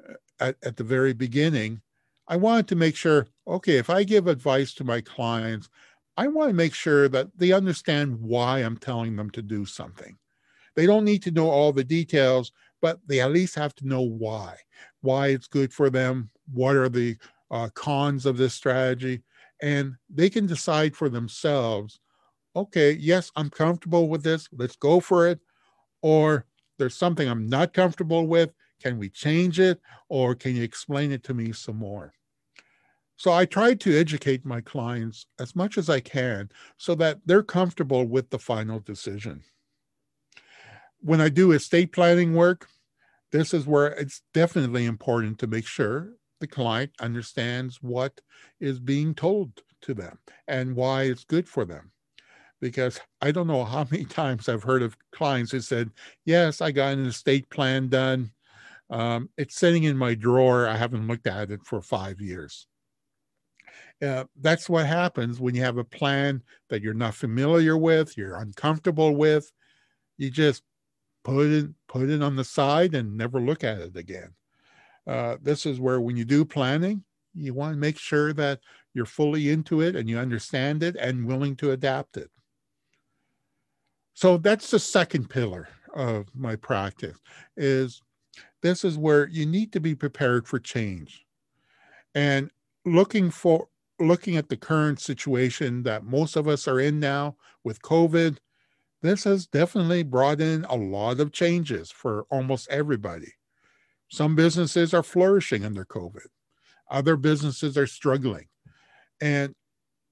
uh, 0.09 0.13
at, 0.39 0.55
at 0.63 0.77
the 0.77 0.83
very 0.83 1.13
beginning, 1.13 1.81
I 2.27 2.35
wanted 2.35 2.67
to 2.69 2.75
make 2.75 2.95
sure 2.95 3.27
okay, 3.47 3.77
if 3.77 3.89
I 3.89 4.03
give 4.03 4.27
advice 4.27 4.73
to 4.75 4.83
my 4.83 5.01
clients, 5.01 5.69
I 6.17 6.27
want 6.27 6.49
to 6.49 6.53
make 6.53 6.73
sure 6.73 7.07
that 7.09 7.27
they 7.37 7.51
understand 7.51 8.19
why 8.19 8.59
I'm 8.59 8.77
telling 8.77 9.15
them 9.15 9.29
to 9.31 9.41
do 9.41 9.65
something. 9.65 10.17
They 10.75 10.85
don't 10.85 11.05
need 11.05 11.23
to 11.23 11.31
know 11.31 11.49
all 11.49 11.71
the 11.71 11.83
details, 11.83 12.51
but 12.81 12.99
they 13.07 13.21
at 13.21 13.31
least 13.31 13.55
have 13.55 13.73
to 13.75 13.87
know 13.87 14.01
why, 14.01 14.55
why 15.01 15.27
it's 15.27 15.47
good 15.47 15.73
for 15.73 15.89
them, 15.89 16.29
what 16.51 16.75
are 16.75 16.89
the 16.89 17.17
uh, 17.49 17.69
cons 17.73 18.25
of 18.25 18.37
this 18.37 18.53
strategy, 18.53 19.21
and 19.61 19.95
they 20.09 20.29
can 20.29 20.45
decide 20.45 20.95
for 20.95 21.09
themselves 21.09 21.99
okay 22.55 22.91
yes 22.91 23.31
i'm 23.35 23.49
comfortable 23.49 24.09
with 24.09 24.23
this 24.23 24.49
let's 24.51 24.75
go 24.75 24.99
for 24.99 25.27
it. 25.27 25.39
Or 26.01 26.45
there's 26.77 26.95
something 26.95 27.27
i'm 27.27 27.47
not 27.47 27.73
comfortable 27.73 28.27
with 28.27 28.53
can 28.81 28.99
we 28.99 29.09
change 29.09 29.59
it? 29.59 29.81
Or 30.07 30.35
can 30.35 30.55
you 30.55 30.61
explain 30.61 31.11
it 31.11 31.23
to 31.23 31.33
me 31.33 31.51
some 31.51 31.77
more? 31.77 32.13
So 33.15 33.31
i 33.31 33.45
try 33.45 33.73
to 33.73 33.99
educate 33.99 34.45
my 34.45 34.61
clients 34.61 35.27
as 35.39 35.55
much 35.55 35.77
as 35.77 35.89
i 35.89 35.99
can 35.99 36.49
so 36.77 36.95
that 36.95 37.19
they're 37.25 37.43
comfortable 37.43 38.05
with 38.05 38.29
the 38.29 38.39
final 38.39 38.79
decision. 38.79 39.43
When 40.99 41.21
i 41.21 41.29
do 41.29 41.51
estate 41.51 41.91
planning 41.91 42.33
work 42.33 42.67
this 43.31 43.53
is 43.53 43.67
where 43.67 43.87
it's 43.87 44.21
definitely 44.33 44.85
important 44.85 45.37
to 45.39 45.47
make 45.47 45.67
sure 45.67 46.13
the 46.39 46.47
client 46.47 46.91
understands 46.99 47.81
what 47.81 48.19
is 48.59 48.79
being 48.79 49.13
told 49.13 49.51
to 49.81 49.93
them 49.93 50.17
and 50.47 50.75
why 50.75 51.03
it's 51.03 51.23
good 51.23 51.47
for 51.47 51.65
them. 51.65 51.91
Because 52.59 52.99
I 53.21 53.31
don't 53.31 53.47
know 53.47 53.63
how 53.63 53.87
many 53.91 54.05
times 54.05 54.49
I've 54.49 54.63
heard 54.63 54.81
of 54.81 54.97
clients 55.11 55.51
who 55.51 55.61
said, 55.61 55.91
Yes, 56.25 56.61
I 56.61 56.71
got 56.71 56.93
an 56.93 57.05
estate 57.05 57.49
plan 57.49 57.89
done. 57.89 58.31
Um, 58.89 59.29
it's 59.37 59.57
sitting 59.57 59.83
in 59.83 59.97
my 59.97 60.15
drawer. 60.15 60.67
I 60.67 60.77
haven't 60.77 61.07
looked 61.07 61.27
at 61.27 61.51
it 61.51 61.59
for 61.65 61.81
five 61.81 62.21
years. 62.21 62.67
Uh, 64.01 64.25
that's 64.39 64.69
what 64.69 64.85
happens 64.85 65.39
when 65.39 65.55
you 65.55 65.61
have 65.61 65.77
a 65.77 65.83
plan 65.83 66.43
that 66.69 66.81
you're 66.81 66.93
not 66.93 67.15
familiar 67.15 67.75
with, 67.77 68.15
you're 68.15 68.37
uncomfortable 68.37 69.15
with. 69.15 69.51
You 70.17 70.29
just 70.29 70.63
put 71.23 71.47
it 71.47 71.69
put 71.87 72.09
it 72.09 72.21
on 72.21 72.35
the 72.35 72.43
side 72.43 72.93
and 72.93 73.17
never 73.17 73.41
look 73.41 73.63
at 73.63 73.79
it 73.79 73.97
again. 73.97 74.33
Uh, 75.07 75.37
this 75.41 75.65
is 75.65 75.79
where 75.79 76.01
when 76.01 76.17
you 76.17 76.25
do 76.25 76.43
planning, 76.43 77.03
you 77.33 77.53
want 77.53 77.73
to 77.73 77.79
make 77.79 77.97
sure 77.97 78.33
that 78.33 78.59
you're 78.93 79.05
fully 79.05 79.49
into 79.49 79.81
it 79.81 79.95
and 79.95 80.09
you 80.09 80.17
understand 80.17 80.83
it 80.83 80.95
and 80.97 81.25
willing 81.25 81.55
to 81.55 81.71
adapt 81.71 82.17
it. 82.17 82.29
So 84.13 84.37
that's 84.37 84.71
the 84.71 84.79
second 84.79 85.29
pillar 85.29 85.69
of 85.93 86.25
my 86.35 86.55
practice 86.55 87.17
is 87.55 88.01
this 88.61 88.83
is 88.83 88.97
where 88.97 89.27
you 89.27 89.45
need 89.45 89.71
to 89.73 89.79
be 89.79 89.95
prepared 89.95 90.47
for 90.47 90.59
change. 90.59 91.25
And 92.15 92.49
looking 92.85 93.29
for 93.29 93.67
looking 93.99 94.37
at 94.37 94.49
the 94.49 94.57
current 94.57 94.99
situation 94.99 95.83
that 95.83 96.03
most 96.03 96.35
of 96.35 96.47
us 96.47 96.67
are 96.67 96.79
in 96.79 96.99
now 96.99 97.35
with 97.63 97.81
COVID, 97.81 98.37
this 99.01 99.23
has 99.23 99.47
definitely 99.47 100.03
brought 100.03 100.41
in 100.41 100.65
a 100.65 100.75
lot 100.75 101.19
of 101.19 101.31
changes 101.31 101.91
for 101.91 102.25
almost 102.29 102.67
everybody. 102.69 103.33
Some 104.09 104.35
businesses 104.35 104.93
are 104.93 105.03
flourishing 105.03 105.65
under 105.65 105.85
COVID, 105.85 106.27
other 106.89 107.15
businesses 107.15 107.77
are 107.77 107.87
struggling. 107.87 108.47
And 109.19 109.55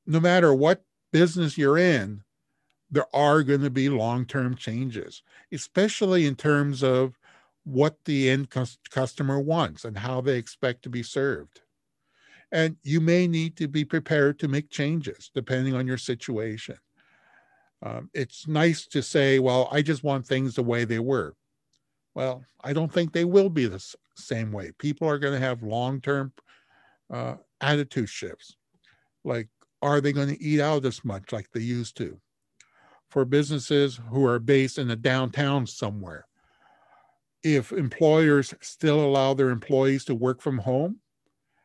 no 0.05 0.19
matter 0.19 0.53
what 0.53 0.83
business 1.11 1.57
you're 1.57 1.77
in, 1.77 2.21
there 2.91 3.07
are 3.15 3.43
going 3.43 3.61
to 3.61 3.69
be 3.69 3.89
long 3.89 4.25
term 4.25 4.55
changes, 4.55 5.23
especially 5.51 6.25
in 6.25 6.35
terms 6.35 6.83
of 6.83 7.17
what 7.63 7.97
the 8.05 8.29
end 8.29 8.49
customer 8.91 9.39
wants 9.39 9.85
and 9.85 9.97
how 9.97 10.21
they 10.21 10.37
expect 10.37 10.83
to 10.83 10.89
be 10.89 11.03
served. 11.03 11.61
And 12.51 12.77
you 12.83 13.01
may 13.01 13.27
need 13.27 13.57
to 13.57 13.67
be 13.67 13.83
prepared 13.83 14.39
to 14.39 14.47
make 14.47 14.69
changes 14.69 15.31
depending 15.33 15.73
on 15.73 15.87
your 15.87 15.97
situation. 15.97 16.77
Um, 17.81 18.09
it's 18.13 18.47
nice 18.47 18.87
to 18.87 19.01
say, 19.01 19.39
well, 19.39 19.67
I 19.71 19.81
just 19.81 20.03
want 20.03 20.25
things 20.25 20.55
the 20.55 20.63
way 20.63 20.85
they 20.85 20.99
were. 20.99 21.35
Well, 22.15 22.45
I 22.63 22.71
don't 22.71 22.91
think 22.91 23.11
they 23.11 23.25
will 23.25 23.49
be 23.49 23.67
the 23.67 23.83
same 24.15 24.51
way. 24.51 24.71
People 24.79 25.07
are 25.07 25.19
going 25.19 25.33
to 25.33 25.45
have 25.45 25.61
long 25.61 26.01
term 26.01 26.31
uh, 27.13 27.35
attitude 27.61 28.09
shifts. 28.09 28.55
Like, 29.25 29.49
are 29.81 30.01
they 30.01 30.13
going 30.13 30.29
to 30.29 30.41
eat 30.41 30.61
out 30.61 30.85
as 30.85 31.03
much 31.03 31.33
like 31.33 31.51
they 31.51 31.59
used 31.59 31.97
to? 31.97 32.19
For 33.09 33.25
businesses 33.25 33.99
who 34.09 34.25
are 34.25 34.39
based 34.39 34.77
in 34.77 34.89
a 34.89 34.95
downtown 34.95 35.67
somewhere, 35.67 36.25
if 37.43 37.71
employers 37.71 38.53
still 38.61 39.03
allow 39.03 39.33
their 39.33 39.49
employees 39.49 40.05
to 40.05 40.15
work 40.15 40.41
from 40.41 40.57
home, 40.57 41.01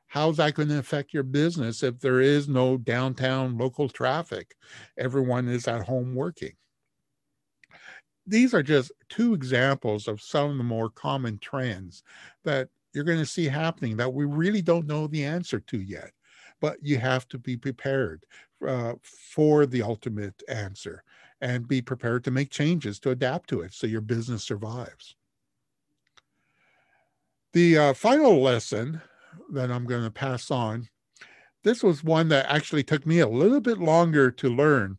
how's 0.09 0.37
that 0.37 0.55
going 0.55 0.69
to 0.69 0.79
affect 0.79 1.15
your 1.15 1.23
business 1.23 1.83
if 1.83 2.01
there 2.01 2.21
is 2.21 2.49
no 2.49 2.77
downtown 2.77 3.57
local 3.57 3.89
traffic? 3.89 4.55
Everyone 4.99 5.49
is 5.49 5.67
at 5.69 5.87
home 5.87 6.15
working 6.15 6.53
these 8.31 8.55
are 8.55 8.63
just 8.63 8.93
two 9.09 9.35
examples 9.35 10.07
of 10.07 10.23
some 10.23 10.51
of 10.51 10.57
the 10.57 10.65
more 10.65 10.89
common 10.89 11.39
trends 11.39 12.03
that 12.45 12.69
you're 12.95 13.05
going 13.05 13.19
to 13.19 13.27
see 13.27 13.47
happening 13.47 13.97
that 13.97 14.13
we 14.13 14.25
really 14.25 14.63
don't 14.63 14.87
know 14.87 15.07
the 15.07 15.25
answer 15.25 15.61
to 15.61 15.81
yet. 15.81 16.13
but 16.61 16.77
you 16.83 16.99
have 16.99 17.27
to 17.29 17.39
be 17.39 17.57
prepared 17.57 18.27
uh, 18.67 18.93
for 19.03 19.65
the 19.67 19.83
ultimate 19.83 20.43
answer 20.49 21.03
and 21.41 21.67
be 21.67 21.81
prepared 21.81 22.23
to 22.23 22.31
make 22.31 22.51
changes 22.51 23.01
to 23.01 23.11
adapt 23.11 23.49
to 23.49 23.63
it 23.63 23.73
so 23.73 23.87
your 23.87 24.03
business 24.03 24.45
survives. 24.45 25.17
The 27.55 27.79
uh, 27.79 27.95
final 27.95 28.43
lesson 28.43 29.01
that 29.53 29.71
I'm 29.71 29.87
going 29.87 30.05
to 30.05 30.11
pass 30.11 30.51
on, 30.51 30.89
this 31.65 31.83
was 31.83 32.05
one 32.05 32.29
that 32.29 32.51
actually 32.51 32.85
took 32.85 33.07
me 33.07 33.21
a 33.21 33.29
little 33.29 33.61
bit 33.61 33.79
longer 33.79 34.31
to 34.31 34.49
learn. 34.49 34.99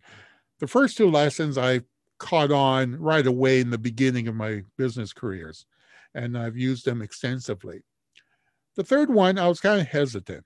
The 0.60 0.68
first 0.68 0.98
two 0.98 1.10
lessons 1.10 1.58
I 1.58 1.82
caught 2.22 2.52
on 2.52 2.96
right 2.98 3.26
away 3.26 3.60
in 3.60 3.72
the 3.72 3.80
beginning 3.80 4.28
of 4.28 4.36
my 4.36 4.62
business 4.78 5.12
careers, 5.12 5.66
and 6.14 6.38
I've 6.38 6.56
used 6.56 6.86
them 6.86 7.02
extensively. 7.02 7.82
The 8.76 8.84
third 8.84 9.10
one, 9.10 9.40
I 9.40 9.48
was 9.48 9.60
kind 9.60 9.82
of 9.82 9.88
hesitant. 9.88 10.46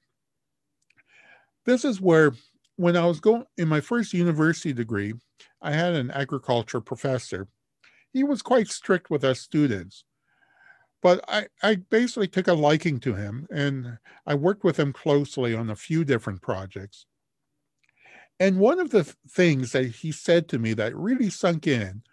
This 1.66 1.84
is 1.84 2.00
where, 2.00 2.32
when 2.78 2.96
I 2.96 3.06
was 3.06 3.20
going 3.20 3.44
in 3.58 3.68
my 3.68 3.82
first 3.82 4.14
university 4.14 4.72
degree, 4.72 5.16
I 5.62 5.74
had 5.74 5.96
an 5.96 6.12
agriculture 6.12 6.80
professor. 6.80 7.50
He 8.14 8.24
was 8.24 8.42
quite 8.42 8.70
strict 8.70 9.10
with 9.10 9.26
us 9.26 9.42
students, 9.42 10.06
but 11.04 11.26
I, 11.28 11.48
I 11.62 11.76
basically 11.76 12.30
took 12.30 12.48
a 12.48 12.54
liking 12.54 13.02
to 13.02 13.16
him 13.16 13.48
and 13.52 13.98
I 14.26 14.36
worked 14.36 14.64
with 14.64 14.80
him 14.80 14.94
closely 14.94 15.54
on 15.54 15.70
a 15.70 15.76
few 15.76 16.06
different 16.06 16.42
projects. 16.42 17.06
And 18.40 18.60
one 18.60 18.80
of 18.80 18.90
the 18.90 19.04
things 19.30 19.72
that 19.72 19.86
he 19.86 20.12
said 20.12 20.50
to 20.50 20.60
me 20.60 20.74
that 20.74 20.96
really 20.96 21.30
sunk 21.30 21.68
in 21.68 22.04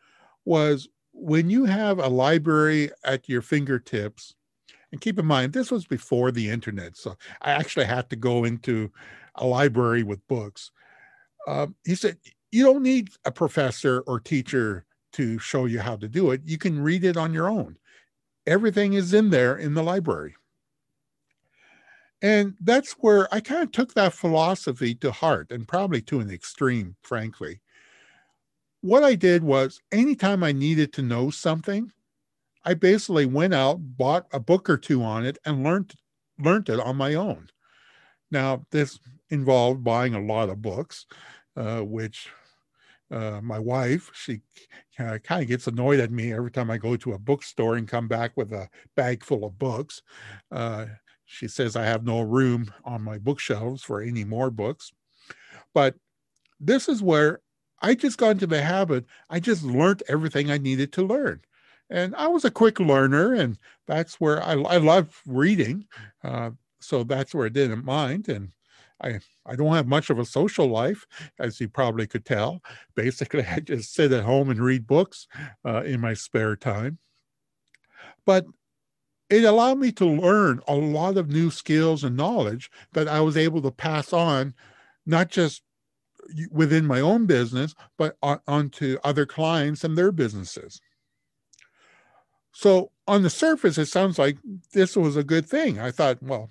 was 0.45 0.89
when 1.13 1.51
you 1.51 1.65
have 1.65 1.99
a 1.99 2.09
library 2.09 2.91
at 3.05 3.29
your 3.29 3.43
fingertips, 3.43 4.35
and 4.91 5.01
keep 5.01 5.19
in 5.19 5.27
mind, 5.27 5.53
this 5.53 5.71
was 5.71 5.87
before 5.87 6.31
the 6.31 6.51
internet. 6.51 6.97
So 6.97 7.17
I 7.41 7.53
actually 7.53 7.87
had 7.87 8.11
to 8.11 8.17
go 8.17 8.45
into 8.45 8.91
a 9.35 9.47
library 9.47 10.03
with 10.03 10.27
books. 10.29 10.71
Um, 11.47 11.75
he 11.85 11.95
said, 11.95 12.19
You 12.51 12.65
don't 12.65 12.83
need 12.83 13.11
a 13.25 13.33
professor 13.33 14.01
or 14.07 14.21
teacher 14.21 14.85
to 15.15 15.39
show 15.39 15.65
you 15.65 15.81
how 15.81 15.97
to 15.97 16.09
do 16.09 16.31
it. 16.31 16.43
You 16.45 16.59
can 16.59 16.81
read 16.81 17.05
it 17.05 17.17
on 17.17 17.33
your 17.33 17.49
own. 17.49 17.77
Everything 18.47 18.95
is 18.95 19.15
in 19.15 19.31
there 19.31 19.57
in 19.57 19.75
the 19.75 19.83
library. 19.83 20.35
And 22.23 22.55
that's 22.61 22.93
where 22.93 23.33
I 23.35 23.41
kind 23.41 23.65
of 23.65 23.73
took 23.73 23.95
that 23.95 24.15
philosophy 24.15 24.95
to 24.97 25.11
heart 25.11 25.51
and 25.51 25.67
probably 25.67 26.01
to 26.03 26.21
an 26.21 26.31
extreme, 26.31 26.95
frankly. 27.03 27.61
What 28.81 29.03
I 29.03 29.17
did 29.17 29.43
was 29.43 29.81
anytime 29.91 30.45
I 30.45 30.53
needed 30.53 30.93
to 30.95 31.03
know 31.03 31.31
something, 31.31 31.93
I 32.65 32.75
basically 32.75 33.27
went 33.27 33.55
out, 33.55 33.79
bought 33.81 34.27
a 34.33 34.39
book 34.39 34.71
or 34.71 34.77
two 34.77 35.03
on 35.03 35.27
it, 35.27 35.39
and 35.45 35.65
learned 35.65 35.95
learned 36.39 36.69
it 36.69 36.81
on 36.81 36.97
my 36.97 37.15
own. 37.15 37.49
Now, 38.31 38.67
this 38.71 38.99
involved 39.31 39.85
buying 39.85 40.15
a 40.15 40.21
lot 40.21 40.49
of 40.49 40.63
books, 40.63 41.07
uh, 41.57 41.81
which 41.81 42.29
uh, 43.11 43.41
my 43.43 43.59
wife, 43.59 44.11
she 44.15 44.41
uh, 44.99 45.19
kind 45.19 45.43
of 45.43 45.49
gets 45.49 45.67
annoyed 45.67 46.01
at 46.01 46.11
me 46.11 46.33
every 46.33 46.51
time 46.51 46.71
I 46.71 46.79
go 46.79 46.97
to 46.97 47.13
a 47.13 47.19
bookstore 47.19 47.77
and 47.77 47.87
come 47.87 48.09
back 48.09 48.33
with 48.37 48.53
a 48.53 48.69
bag 48.97 49.25
full 49.25 49.45
of 49.45 49.59
books. 49.59 50.03
She 51.33 51.49
says 51.49 51.77
I 51.77 51.85
have 51.85 52.05
no 52.05 52.21
room 52.21 52.73
on 52.85 53.01
my 53.01 53.17
bookshelves 53.17 53.83
for 53.83 54.03
any 54.03 54.23
more 54.23 54.51
books. 54.51 54.93
But 55.73 55.95
this 56.61 56.91
is 56.91 57.03
where 57.03 57.41
I 57.81 57.95
just 57.95 58.19
got 58.19 58.33
into 58.33 58.47
the 58.47 58.63
habit. 58.63 59.07
I 59.31 59.41
just 59.41 59.63
learned 59.63 60.03
everything 60.09 60.51
I 60.51 60.59
needed 60.59 60.93
to 60.93 61.03
learn. 61.07 61.41
And 61.89 62.15
I 62.17 62.29
was 62.29 62.45
a 62.45 62.51
quick 62.51 62.79
learner, 62.79 63.33
and 63.33 63.59
that's 63.87 64.21
where 64.21 64.43
I, 64.43 64.53
I 64.53 64.77
love 64.77 65.23
reading. 65.27 65.87
Uh, 66.23 66.51
so 66.81 67.03
that's 67.03 67.35
where 67.35 67.47
I 67.47 67.51
didn't 67.51 67.85
mind. 67.85 68.29
And 68.29 68.53
I, 69.03 69.21
I 69.47 69.57
don't 69.57 69.75
have 69.75 69.89
much 69.89 70.11
of 70.11 70.19
a 70.19 70.27
social 70.27 70.69
life, 70.69 71.07
as 71.39 71.61
you 71.61 71.69
probably 71.69 72.07
could 72.07 72.27
tell. 72.27 72.61
Basically, 72.95 73.45
I 73.51 73.61
just 73.61 73.95
sit 73.95 74.13
at 74.13 74.25
home 74.25 74.51
and 74.51 74.61
read 74.61 74.87
books 74.87 75.27
uh, 75.65 75.83
in 75.83 75.99
my 76.01 76.13
spare 76.13 76.57
time. 76.57 76.99
But 78.27 78.45
it 79.33 79.45
allowed 79.45 79.79
me 79.79 79.91
to 79.93 80.05
learn 80.05 80.61
a 80.69 80.75
lot 80.75 81.17
of 81.17 81.31
new 81.31 81.51
skills 81.51 82.05
and 82.05 82.15
knowledge 82.15 82.71
that 82.93 83.09
I 83.09 83.23
was 83.23 83.35
able 83.35 83.63
to 83.63 83.71
pass 83.71 84.13
on, 84.13 84.53
not 85.07 85.31
just 85.31 85.63
within 86.51 86.85
my 86.85 87.01
own 87.01 87.25
business, 87.25 87.75
but 87.97 88.19
on, 88.23 88.41
onto 88.47 88.99
other 89.03 89.25
clients 89.25 89.85
and 89.85 89.97
their 89.97 90.13
businesses. 90.13 90.83
So 92.53 92.91
on 93.09 93.23
the 93.23 93.31
surface, 93.31 93.79
it 93.79 93.87
sounds 93.87 94.19
like 94.19 94.37
this 94.75 94.97
was 94.97 95.17
a 95.17 95.25
good 95.25 95.49
thing. 95.49 95.81
I 95.81 95.93
thought, 95.93 96.23
well, 96.23 96.51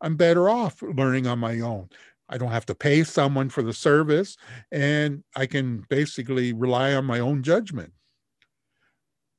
I'm 0.00 0.14
better 0.14 0.48
off 0.48 0.80
learning 0.82 1.26
on 1.26 1.40
my 1.40 1.58
own. 1.58 1.88
I 2.28 2.38
don't 2.38 2.52
have 2.52 2.66
to 2.66 2.76
pay 2.76 3.02
someone 3.02 3.48
for 3.48 3.62
the 3.64 3.72
service, 3.72 4.36
and 4.70 5.24
I 5.34 5.46
can 5.46 5.84
basically 5.88 6.52
rely 6.52 6.94
on 6.94 7.04
my 7.06 7.18
own 7.18 7.42
judgment. 7.42 7.92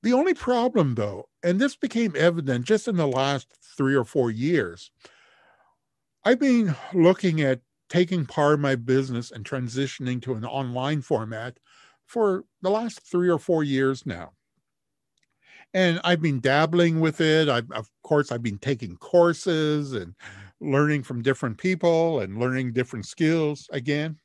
The 0.04 0.14
only 0.14 0.34
problem, 0.34 0.96
though, 0.96 1.30
and 1.44 1.60
this 1.60 1.76
became 1.76 2.16
evident 2.16 2.66
just 2.66 2.88
in 2.88 2.96
the 2.96 3.08
last 3.08 3.48
three 3.78 3.96
or 3.96 4.04
four 4.04 4.32
years, 4.32 4.92
I've 6.24 6.40
been 6.40 6.76
looking 6.94 7.42
at 7.42 7.62
taking 7.90 8.26
part 8.26 8.54
of 8.56 8.60
my 8.60 8.76
business 8.76 9.32
and 9.32 9.44
transitioning 9.46 10.22
to 10.24 10.34
an 10.34 10.46
online 10.46 11.02
format 11.02 11.58
for 12.06 12.46
the 12.62 12.70
last 12.70 13.02
three 13.02 13.30
or 13.30 13.40
four 13.40 13.64
years 13.64 14.06
now. 14.06 14.32
And 15.74 16.00
I've 16.04 16.22
been 16.22 16.42
dabbling 16.42 17.00
with 17.00 17.22
it. 17.22 17.48
I've, 17.48 17.70
of 17.72 17.90
course, 18.04 18.32
I've 18.32 18.44
been 18.44 18.58
taking 18.58 18.98
courses 18.98 19.94
and 19.94 20.16
learning 20.60 21.04
from 21.04 21.22
different 21.22 21.58
people 21.58 22.20
and 22.20 22.40
learning 22.40 22.74
different 22.74 23.06
skills 23.06 23.68
again. 23.72 24.20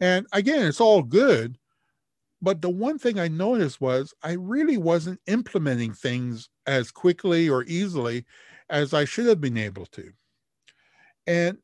And 0.00 0.26
again, 0.32 0.66
it's 0.66 0.80
all 0.80 1.02
good. 1.02 1.58
But 2.40 2.62
the 2.62 2.70
one 2.70 2.98
thing 2.98 3.18
I 3.18 3.28
noticed 3.28 3.80
was 3.80 4.14
I 4.22 4.32
really 4.32 4.76
wasn't 4.76 5.20
implementing 5.26 5.92
things 5.92 6.48
as 6.66 6.90
quickly 6.90 7.48
or 7.48 7.64
easily 7.64 8.24
as 8.70 8.94
I 8.94 9.04
should 9.04 9.26
have 9.26 9.40
been 9.40 9.58
able 9.58 9.86
to. 9.86 10.12
And 11.26 11.58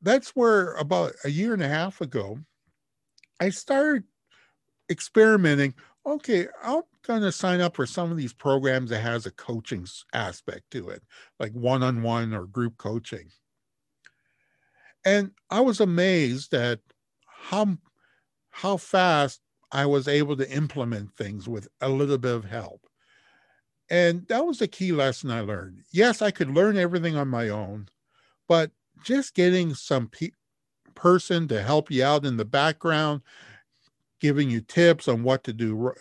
that's 0.00 0.30
where 0.30 0.74
about 0.74 1.12
a 1.24 1.30
year 1.30 1.52
and 1.52 1.62
a 1.62 1.68
half 1.68 2.00
ago, 2.00 2.38
I 3.40 3.50
started 3.50 4.04
experimenting. 4.90 5.74
Okay, 6.06 6.48
I'll 6.62 6.88
going 7.04 7.22
to 7.22 7.32
sign 7.32 7.60
up 7.60 7.76
for 7.76 7.86
some 7.86 8.10
of 8.10 8.16
these 8.16 8.32
programs 8.32 8.90
that 8.90 9.00
has 9.00 9.26
a 9.26 9.30
coaching 9.30 9.86
aspect 10.12 10.70
to 10.70 10.88
it, 10.88 11.02
like 11.38 11.52
one-on-one 11.52 12.32
or 12.32 12.46
group 12.46 12.76
coaching. 12.78 13.28
And 15.04 15.32
I 15.50 15.60
was 15.60 15.80
amazed 15.80 16.54
at 16.54 16.80
how 17.26 17.76
how 18.50 18.76
fast 18.78 19.40
I 19.74 19.86
was 19.86 20.08
able 20.08 20.38
to 20.38 20.50
implement 20.50 21.16
things 21.16 21.48
with 21.48 21.68
a 21.82 21.90
little 21.90 22.18
bit 22.18 22.34
of 22.34 22.46
help. 22.46 22.88
And 23.90 24.26
that 24.28 24.46
was 24.46 24.60
a 24.62 24.68
key 24.68 24.92
lesson 24.92 25.30
I 25.30 25.40
learned. 25.40 25.82
Yes, 25.92 26.22
I 26.22 26.30
could 26.30 26.50
learn 26.50 26.76
everything 26.76 27.16
on 27.16 27.28
my 27.28 27.48
own, 27.48 27.88
but 28.48 28.72
just 29.04 29.34
getting 29.34 29.74
some 29.74 30.08
pe- 30.08 30.30
person 30.94 31.48
to 31.48 31.62
help 31.62 31.90
you 31.90 32.04
out 32.04 32.26
in 32.26 32.36
the 32.38 32.44
background, 32.46 33.22
giving 34.20 34.50
you 34.50 34.60
tips 34.60 35.08
on 35.08 35.22
what 35.22 35.44
to 35.44 35.52
do 35.52 35.92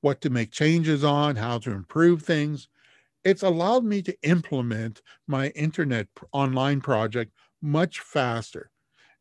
what 0.00 0.20
to 0.22 0.30
make 0.30 0.50
changes 0.52 1.04
on, 1.04 1.36
how 1.36 1.58
to 1.58 1.70
improve 1.72 2.22
things. 2.22 2.68
It's 3.24 3.44
allowed 3.44 3.84
me 3.84 4.02
to 4.04 4.16
implement 4.24 5.02
my 5.28 5.50
internet 5.50 6.08
online 6.32 6.82
project 6.82 7.32
much 7.62 8.00
faster. 8.00 8.71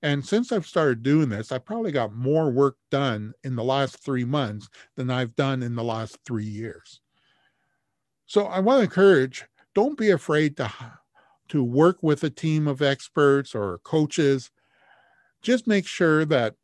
And 0.04 0.26
since 0.26 0.52
I've 0.52 0.66
started 0.66 1.04
doing 1.04 1.30
this, 1.30 1.52
I've 1.52 1.66
probably 1.66 1.92
got 1.92 2.14
more 2.14 2.50
work 2.50 2.78
done 2.90 3.34
in 3.44 3.56
the 3.56 3.64
last 3.64 4.04
three 4.04 4.26
months 4.26 4.68
than 4.96 5.10
I've 5.10 5.36
done 5.36 5.62
in 5.62 5.76
the 5.76 5.84
last 5.84 6.18
three 6.26 6.46
years. 6.46 7.02
So 8.26 8.46
I 8.46 8.60
want 8.60 8.80
to 8.80 8.84
encourage 8.84 9.46
don't 9.76 9.98
be 9.98 10.10
afraid 10.10 10.58
to, 10.58 10.72
to 11.50 11.64
work 11.64 11.98
with 12.02 12.24
a 12.24 12.30
team 12.30 12.68
of 12.68 12.82
experts 12.82 13.54
or 13.54 13.80
coaches. 13.84 14.52
Just 15.42 15.68
make 15.68 15.86
sure 15.86 16.26
that 16.26 16.56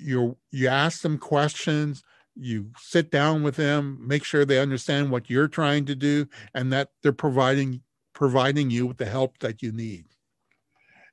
you 0.00 0.36
you 0.50 0.68
ask 0.68 1.02
them 1.02 1.18
questions 1.18 2.02
you 2.34 2.70
sit 2.78 3.10
down 3.10 3.42
with 3.42 3.56
them 3.56 3.98
make 4.00 4.24
sure 4.24 4.44
they 4.44 4.58
understand 4.58 5.10
what 5.10 5.28
you're 5.28 5.48
trying 5.48 5.84
to 5.84 5.94
do 5.94 6.26
and 6.54 6.72
that 6.72 6.88
they're 7.02 7.12
providing 7.12 7.82
providing 8.14 8.70
you 8.70 8.86
with 8.86 8.96
the 8.96 9.04
help 9.04 9.38
that 9.38 9.62
you 9.62 9.72
need 9.72 10.06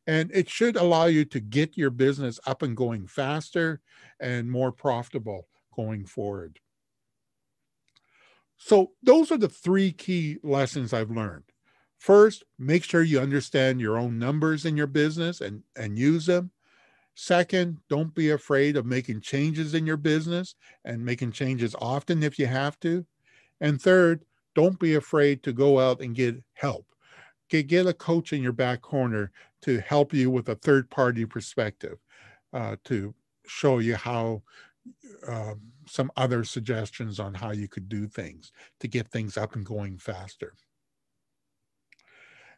and 0.07 0.31
it 0.33 0.49
should 0.49 0.75
allow 0.75 1.05
you 1.05 1.25
to 1.25 1.39
get 1.39 1.77
your 1.77 1.89
business 1.89 2.39
up 2.47 2.61
and 2.61 2.75
going 2.75 3.05
faster 3.05 3.81
and 4.19 4.49
more 4.49 4.71
profitable 4.71 5.47
going 5.75 6.05
forward 6.05 6.59
so 8.57 8.91
those 9.03 9.31
are 9.31 9.37
the 9.37 9.49
three 9.49 9.91
key 9.91 10.37
lessons 10.43 10.93
i've 10.93 11.11
learned 11.11 11.43
first 11.97 12.43
make 12.57 12.83
sure 12.83 13.03
you 13.03 13.19
understand 13.19 13.79
your 13.79 13.97
own 13.97 14.17
numbers 14.17 14.65
in 14.65 14.75
your 14.75 14.87
business 14.87 15.41
and 15.41 15.61
and 15.75 15.97
use 15.97 16.25
them 16.25 16.51
Second, 17.19 17.79
don't 17.89 18.13
be 18.13 18.29
afraid 18.29 18.77
of 18.77 18.85
making 18.85 19.21
changes 19.21 19.73
in 19.73 19.87
your 19.87 19.97
business 19.97 20.53
and 20.85 21.03
making 21.03 21.31
changes 21.31 21.75
often 21.81 22.21
if 22.21 22.37
you 22.37 22.45
have 22.45 22.79
to. 22.81 23.03
And 23.59 23.81
third, 23.81 24.23
don't 24.53 24.77
be 24.77 24.93
afraid 24.93 25.41
to 25.41 25.51
go 25.51 25.79
out 25.79 25.99
and 25.99 26.13
get 26.13 26.35
help. 26.53 26.85
Get, 27.49 27.65
get 27.65 27.87
a 27.87 27.93
coach 27.93 28.33
in 28.33 28.43
your 28.43 28.51
back 28.51 28.83
corner 28.83 29.31
to 29.67 29.81
help 29.81 30.13
you 30.13 30.31
with 30.31 30.47
a 30.47 30.55
third 30.55 30.89
party 30.89 31.25
perspective 31.25 31.97
uh, 32.53 32.77
to 32.85 33.13
show 33.45 33.79
you 33.79 33.97
how 33.97 34.41
um, 35.27 35.59
some 35.85 36.09
other 36.15 36.45
suggestions 36.45 37.19
on 37.19 37.33
how 37.33 37.51
you 37.51 37.67
could 37.67 37.89
do 37.89 38.07
things 38.07 38.53
to 38.79 38.87
get 38.87 39.09
things 39.09 39.35
up 39.35 39.55
and 39.55 39.65
going 39.65 39.97
faster. 39.97 40.53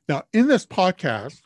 Now, 0.08 0.22
in 0.34 0.48
this 0.48 0.68
podcast, 0.68 1.42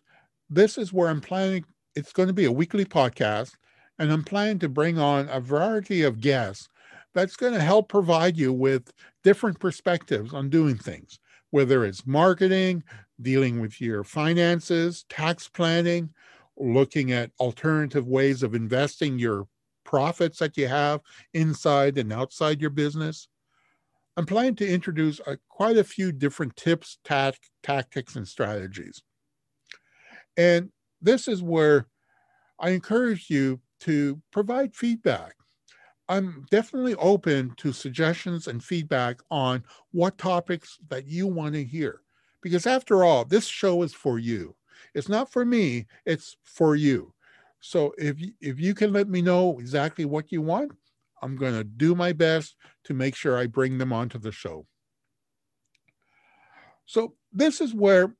this 0.50 0.78
is 0.78 0.92
where 0.92 1.08
I'm 1.08 1.22
planning, 1.22 1.64
it's 1.96 2.12
going 2.12 2.28
to 2.28 2.34
be 2.34 2.46
a 2.46 2.52
weekly 2.52 2.84
podcast, 2.84 3.54
and 3.98 4.12
I'm 4.12 4.26
planning 4.26 4.60
to 4.60 4.70
bring 4.70 5.00
on 5.00 5.30
a 5.30 5.40
variety 5.40 6.02
of 6.02 6.20
guests 6.20 6.68
that's 7.14 7.38
going 7.38 7.54
to 7.54 7.62
help 7.62 7.88
provide 7.88 8.36
you 8.36 8.52
with 8.52 8.92
different 9.24 9.62
perspectives 9.62 10.34
on 10.34 10.50
doing 10.50 10.78
things, 10.78 11.20
whether 11.54 11.86
it's 11.86 12.08
marketing, 12.08 12.84
dealing 13.22 13.62
with 13.62 13.80
your 13.80 14.04
finances, 14.04 15.06
tax 15.08 15.48
planning, 15.48 16.10
looking 16.58 17.12
at 17.12 17.30
alternative 17.40 18.08
ways 18.08 18.42
of 18.42 18.56
investing 18.56 19.20
your 19.20 19.48
profits 19.84 20.40
that 20.40 20.58
you 20.58 20.68
have 20.68 21.02
inside 21.36 22.00
and 22.00 22.12
outside 22.12 22.60
your 22.60 22.72
business. 22.72 23.28
I'm 24.18 24.26
planning 24.26 24.56
to 24.56 24.68
introduce 24.68 25.20
uh, 25.28 25.36
quite 25.48 25.78
a 25.78 25.84
few 25.84 26.12
different 26.12 26.56
tips, 26.56 26.98
tactics, 27.04 28.16
and 28.16 28.28
strategies. 28.28 29.04
And 30.36 30.72
this 31.04 31.28
is 31.28 31.44
where 31.44 31.86
I 32.60 32.72
encourage 32.72 33.30
you 33.30 33.60
to 33.82 34.20
provide 34.32 34.74
feedback. 34.74 35.36
I'm 36.14 36.46
definitely 36.52 36.94
open 36.96 37.56
to 37.58 37.74
suggestions 37.74 38.48
and 38.48 38.64
feedback 38.64 39.22
on 39.32 39.64
what 39.94 40.20
topics 40.20 40.78
that 40.90 41.08
you 41.08 41.26
want 41.26 41.56
to 41.56 41.64
hear. 41.64 42.02
Because 42.44 42.68
after 42.68 43.04
all, 43.04 43.26
this 43.26 43.48
show 43.48 43.82
is 43.82 43.96
for 43.96 44.20
you. 44.20 44.56
It's 44.94 45.10
not 45.10 45.32
for 45.32 45.44
me, 45.44 45.88
it's 46.06 46.38
for 46.44 46.76
you. 46.76 47.14
So 47.62 47.96
if 47.98 48.18
if 48.42 48.60
you 48.60 48.76
can 48.76 48.94
let 48.94 49.10
me 49.10 49.24
know 49.24 49.58
exactly 49.58 50.06
what 50.06 50.32
you 50.32 50.44
want, 50.44 50.74
I'm 51.24 51.36
going 51.36 51.54
to 51.54 51.64
do 51.64 51.96
my 51.96 52.14
best 52.14 52.58
to 52.84 52.94
make 52.94 53.16
sure 53.16 53.36
I 53.36 53.48
bring 53.48 53.80
them 53.80 53.92
onto 53.92 54.20
the 54.20 54.32
show. 54.32 54.68
So 56.86 57.16
this 57.32 57.60
is 57.60 57.74
where 57.74 58.14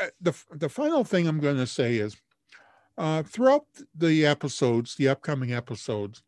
uh, 0.00 0.06
the 0.20 0.34
the 0.50 0.68
final 0.68 1.04
thing 1.04 1.28
I'm 1.28 1.38
going 1.40 1.58
to 1.58 1.66
say 1.66 1.98
is 1.98 2.16
uh, 2.98 3.22
throughout 3.22 3.66
the 3.94 4.26
episodes, 4.26 4.96
the 4.96 5.08
upcoming 5.08 5.52
episodes, 5.52 6.22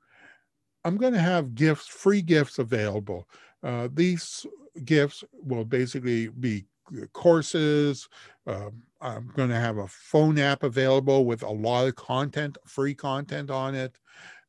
I'm 0.84 0.96
going 0.96 1.12
to 1.12 1.18
have 1.18 1.54
gifts, 1.54 1.86
free 1.86 2.22
gifts 2.22 2.58
available. 2.58 3.28
Uh, 3.62 3.88
these 3.92 4.46
gifts 4.84 5.24
will 5.32 5.64
basically 5.64 6.28
be 6.28 6.64
courses. 7.12 8.08
Um, 8.46 8.82
I'm 9.00 9.30
going 9.34 9.50
to 9.50 9.56
have 9.56 9.78
a 9.78 9.88
phone 9.88 10.38
app 10.38 10.62
available 10.62 11.24
with 11.24 11.42
a 11.42 11.50
lot 11.50 11.86
of 11.86 11.96
content, 11.96 12.56
free 12.66 12.94
content 12.94 13.50
on 13.50 13.74
it. 13.74 13.98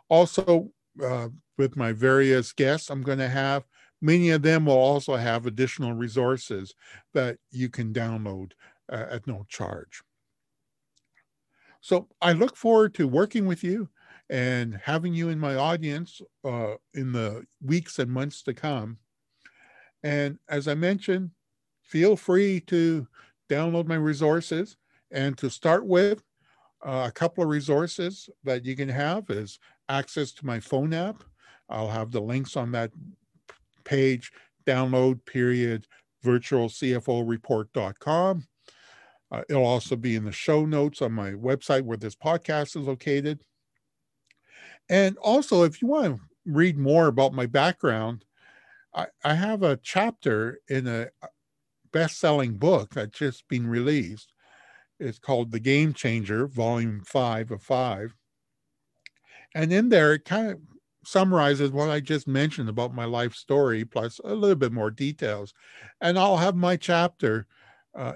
Also, 0.09 0.71
uh, 1.05 1.29
with 1.59 1.77
my 1.77 1.93
various 1.93 2.51
guests 2.53 2.89
I'm 2.89 3.03
going 3.03 3.19
to 3.19 3.29
have, 3.29 3.65
many 4.01 4.31
of 4.31 4.41
them 4.41 4.65
will 4.65 4.73
also 4.79 5.17
have 5.17 5.45
additional 5.45 5.93
resources 5.93 6.75
that 7.13 7.37
you 7.51 7.69
can 7.69 7.93
download 7.93 8.53
uh, 8.91 9.05
at 9.11 9.27
no 9.27 9.45
charge. 9.51 10.03
So 11.83 12.09
I 12.23 12.33
look 12.33 12.57
forward 12.57 12.95
to 12.95 13.07
working 13.07 13.45
with 13.45 13.63
you 13.63 13.91
and 14.31 14.81
having 14.83 15.13
you 15.13 15.29
in 15.29 15.39
my 15.39 15.57
audience 15.57 16.23
uh, 16.43 16.77
in 16.95 17.13
the 17.13 17.45
weeks 17.61 17.99
and 17.99 18.11
months 18.11 18.43
to 18.45 18.55
come. 18.55 18.97
And 20.03 20.39
as 20.49 20.69
I 20.69 20.75
mentioned, 20.75 21.33
feel 21.83 22.17
free 22.17 22.61
to 22.61 23.07
download 23.49 23.87
my 23.87 23.97
resources. 23.97 24.77
And 25.11 25.37
to 25.39 25.51
start 25.51 25.87
with, 25.87 26.23
uh, 26.85 27.07
a 27.09 27.13
couple 27.13 27.43
of 27.43 27.51
resources 27.51 28.29
that 28.45 28.65
you 28.65 28.77
can 28.77 28.89
have 28.89 29.29
is 29.31 29.59
access 29.89 30.33
to 30.33 30.47
my 30.47 30.61
phone 30.61 30.93
app. 30.93 31.25
I'll 31.69 31.89
have 31.89 32.11
the 32.11 32.21
links 32.21 32.57
on 32.57 32.73
that 32.73 32.91
page, 33.85 34.33
download 34.67 35.25
period 35.25 35.87
virtualcforeport.com. 36.25 38.47
Uh, 39.31 39.43
it'll 39.49 39.65
also 39.65 39.97
be 39.97 40.17
in 40.17 40.25
the 40.25 40.33
show 40.33 40.67
notes 40.67 41.01
on 41.03 41.13
my 41.13 41.31
website 41.33 41.83
where 41.83 41.97
this 41.97 42.17
podcast 42.17 42.77
is 42.77 42.87
located. 42.87 43.43
And 44.89 45.17
also, 45.19 45.65
if 45.65 45.83
you 45.83 45.89
want 45.89 46.17
to 46.17 46.23
read 46.47 46.79
more 46.79 47.07
about 47.07 47.33
my 47.33 47.47
background, 47.47 48.25
I, 48.95 49.07
I 49.25 49.35
have 49.35 49.63
a 49.63 49.79
chapter 49.79 50.61
in 50.69 50.87
a 50.87 51.09
best 51.95 52.19
selling 52.19 52.55
book 52.55 52.93
that's 52.93 53.17
just 53.17 53.49
been 53.49 53.67
released. 53.67 54.35
It's 54.99 55.19
called 55.19 55.53
The 55.53 55.61
Game 55.61 55.95
Changer, 55.95 56.47
Volume 56.47 57.03
5 57.07 57.53
of 57.53 57.63
5. 57.63 58.15
And 59.55 59.73
in 59.73 59.89
there, 59.89 60.13
it 60.15 60.25
kind 60.25 60.51
of 60.51 60.59
summarizes 61.05 61.71
what 61.71 61.91
I 61.91 62.01
just 62.01 62.27
mentioned 62.27 62.69
about 62.69 62.93
my 62.95 63.05
life 63.05 63.35
story, 63.35 63.85
plus 63.85 64.21
a 64.25 64.35
little 64.35 64.57
bit 64.57 64.73
more 64.73 64.91
details. 64.91 65.55
And 66.01 66.19
I'll 66.19 66.39
have 66.39 66.57
my 66.57 66.77
chapter 66.77 67.47
uh, 67.95 68.15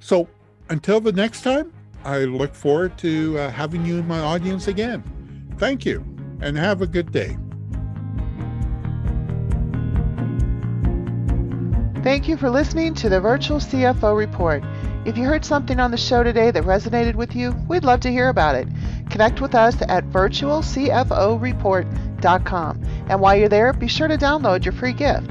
So 0.00 0.28
until 0.70 1.00
the 1.00 1.12
next 1.12 1.42
time, 1.42 1.72
I 2.04 2.20
look 2.20 2.54
forward 2.54 2.96
to 2.98 3.38
uh, 3.38 3.50
having 3.50 3.84
you 3.84 3.98
in 3.98 4.06
my 4.06 4.20
audience 4.20 4.68
again. 4.68 5.02
Thank 5.58 5.84
you 5.84 6.04
and 6.40 6.56
have 6.56 6.82
a 6.82 6.86
good 6.86 7.12
day. 7.12 7.36
Thank 12.02 12.28
you 12.28 12.36
for 12.36 12.48
listening 12.48 12.94
to 12.94 13.08
the 13.08 13.20
Virtual 13.20 13.58
CFO 13.58 14.16
Report. 14.16 14.62
If 15.04 15.18
you 15.18 15.24
heard 15.24 15.44
something 15.44 15.80
on 15.80 15.90
the 15.90 15.96
show 15.96 16.22
today 16.22 16.50
that 16.50 16.62
resonated 16.62 17.16
with 17.16 17.34
you, 17.34 17.52
we'd 17.68 17.84
love 17.84 18.00
to 18.00 18.10
hear 18.10 18.28
about 18.28 18.54
it. 18.54 18.68
Connect 19.10 19.40
with 19.40 19.54
us 19.54 19.76
at 19.88 20.08
virtualcforeport.com. 20.10 22.84
And 23.08 23.20
while 23.20 23.36
you're 23.36 23.48
there, 23.48 23.72
be 23.72 23.88
sure 23.88 24.08
to 24.08 24.16
download 24.16 24.64
your 24.64 24.72
free 24.72 24.92
gift. 24.92 25.28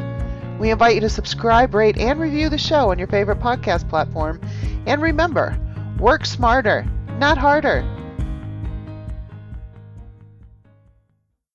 We 0.59 0.71
invite 0.71 0.95
you 0.95 1.01
to 1.01 1.09
subscribe, 1.09 1.73
rate, 1.73 1.97
and 1.97 2.19
review 2.19 2.49
the 2.49 2.57
show 2.57 2.91
on 2.91 2.99
your 2.99 3.07
favorite 3.07 3.39
podcast 3.39 3.87
platform. 3.87 4.41
And 4.85 5.01
remember, 5.01 5.57
work 5.99 6.25
smarter, 6.25 6.85
not 7.19 7.37
harder. 7.37 7.83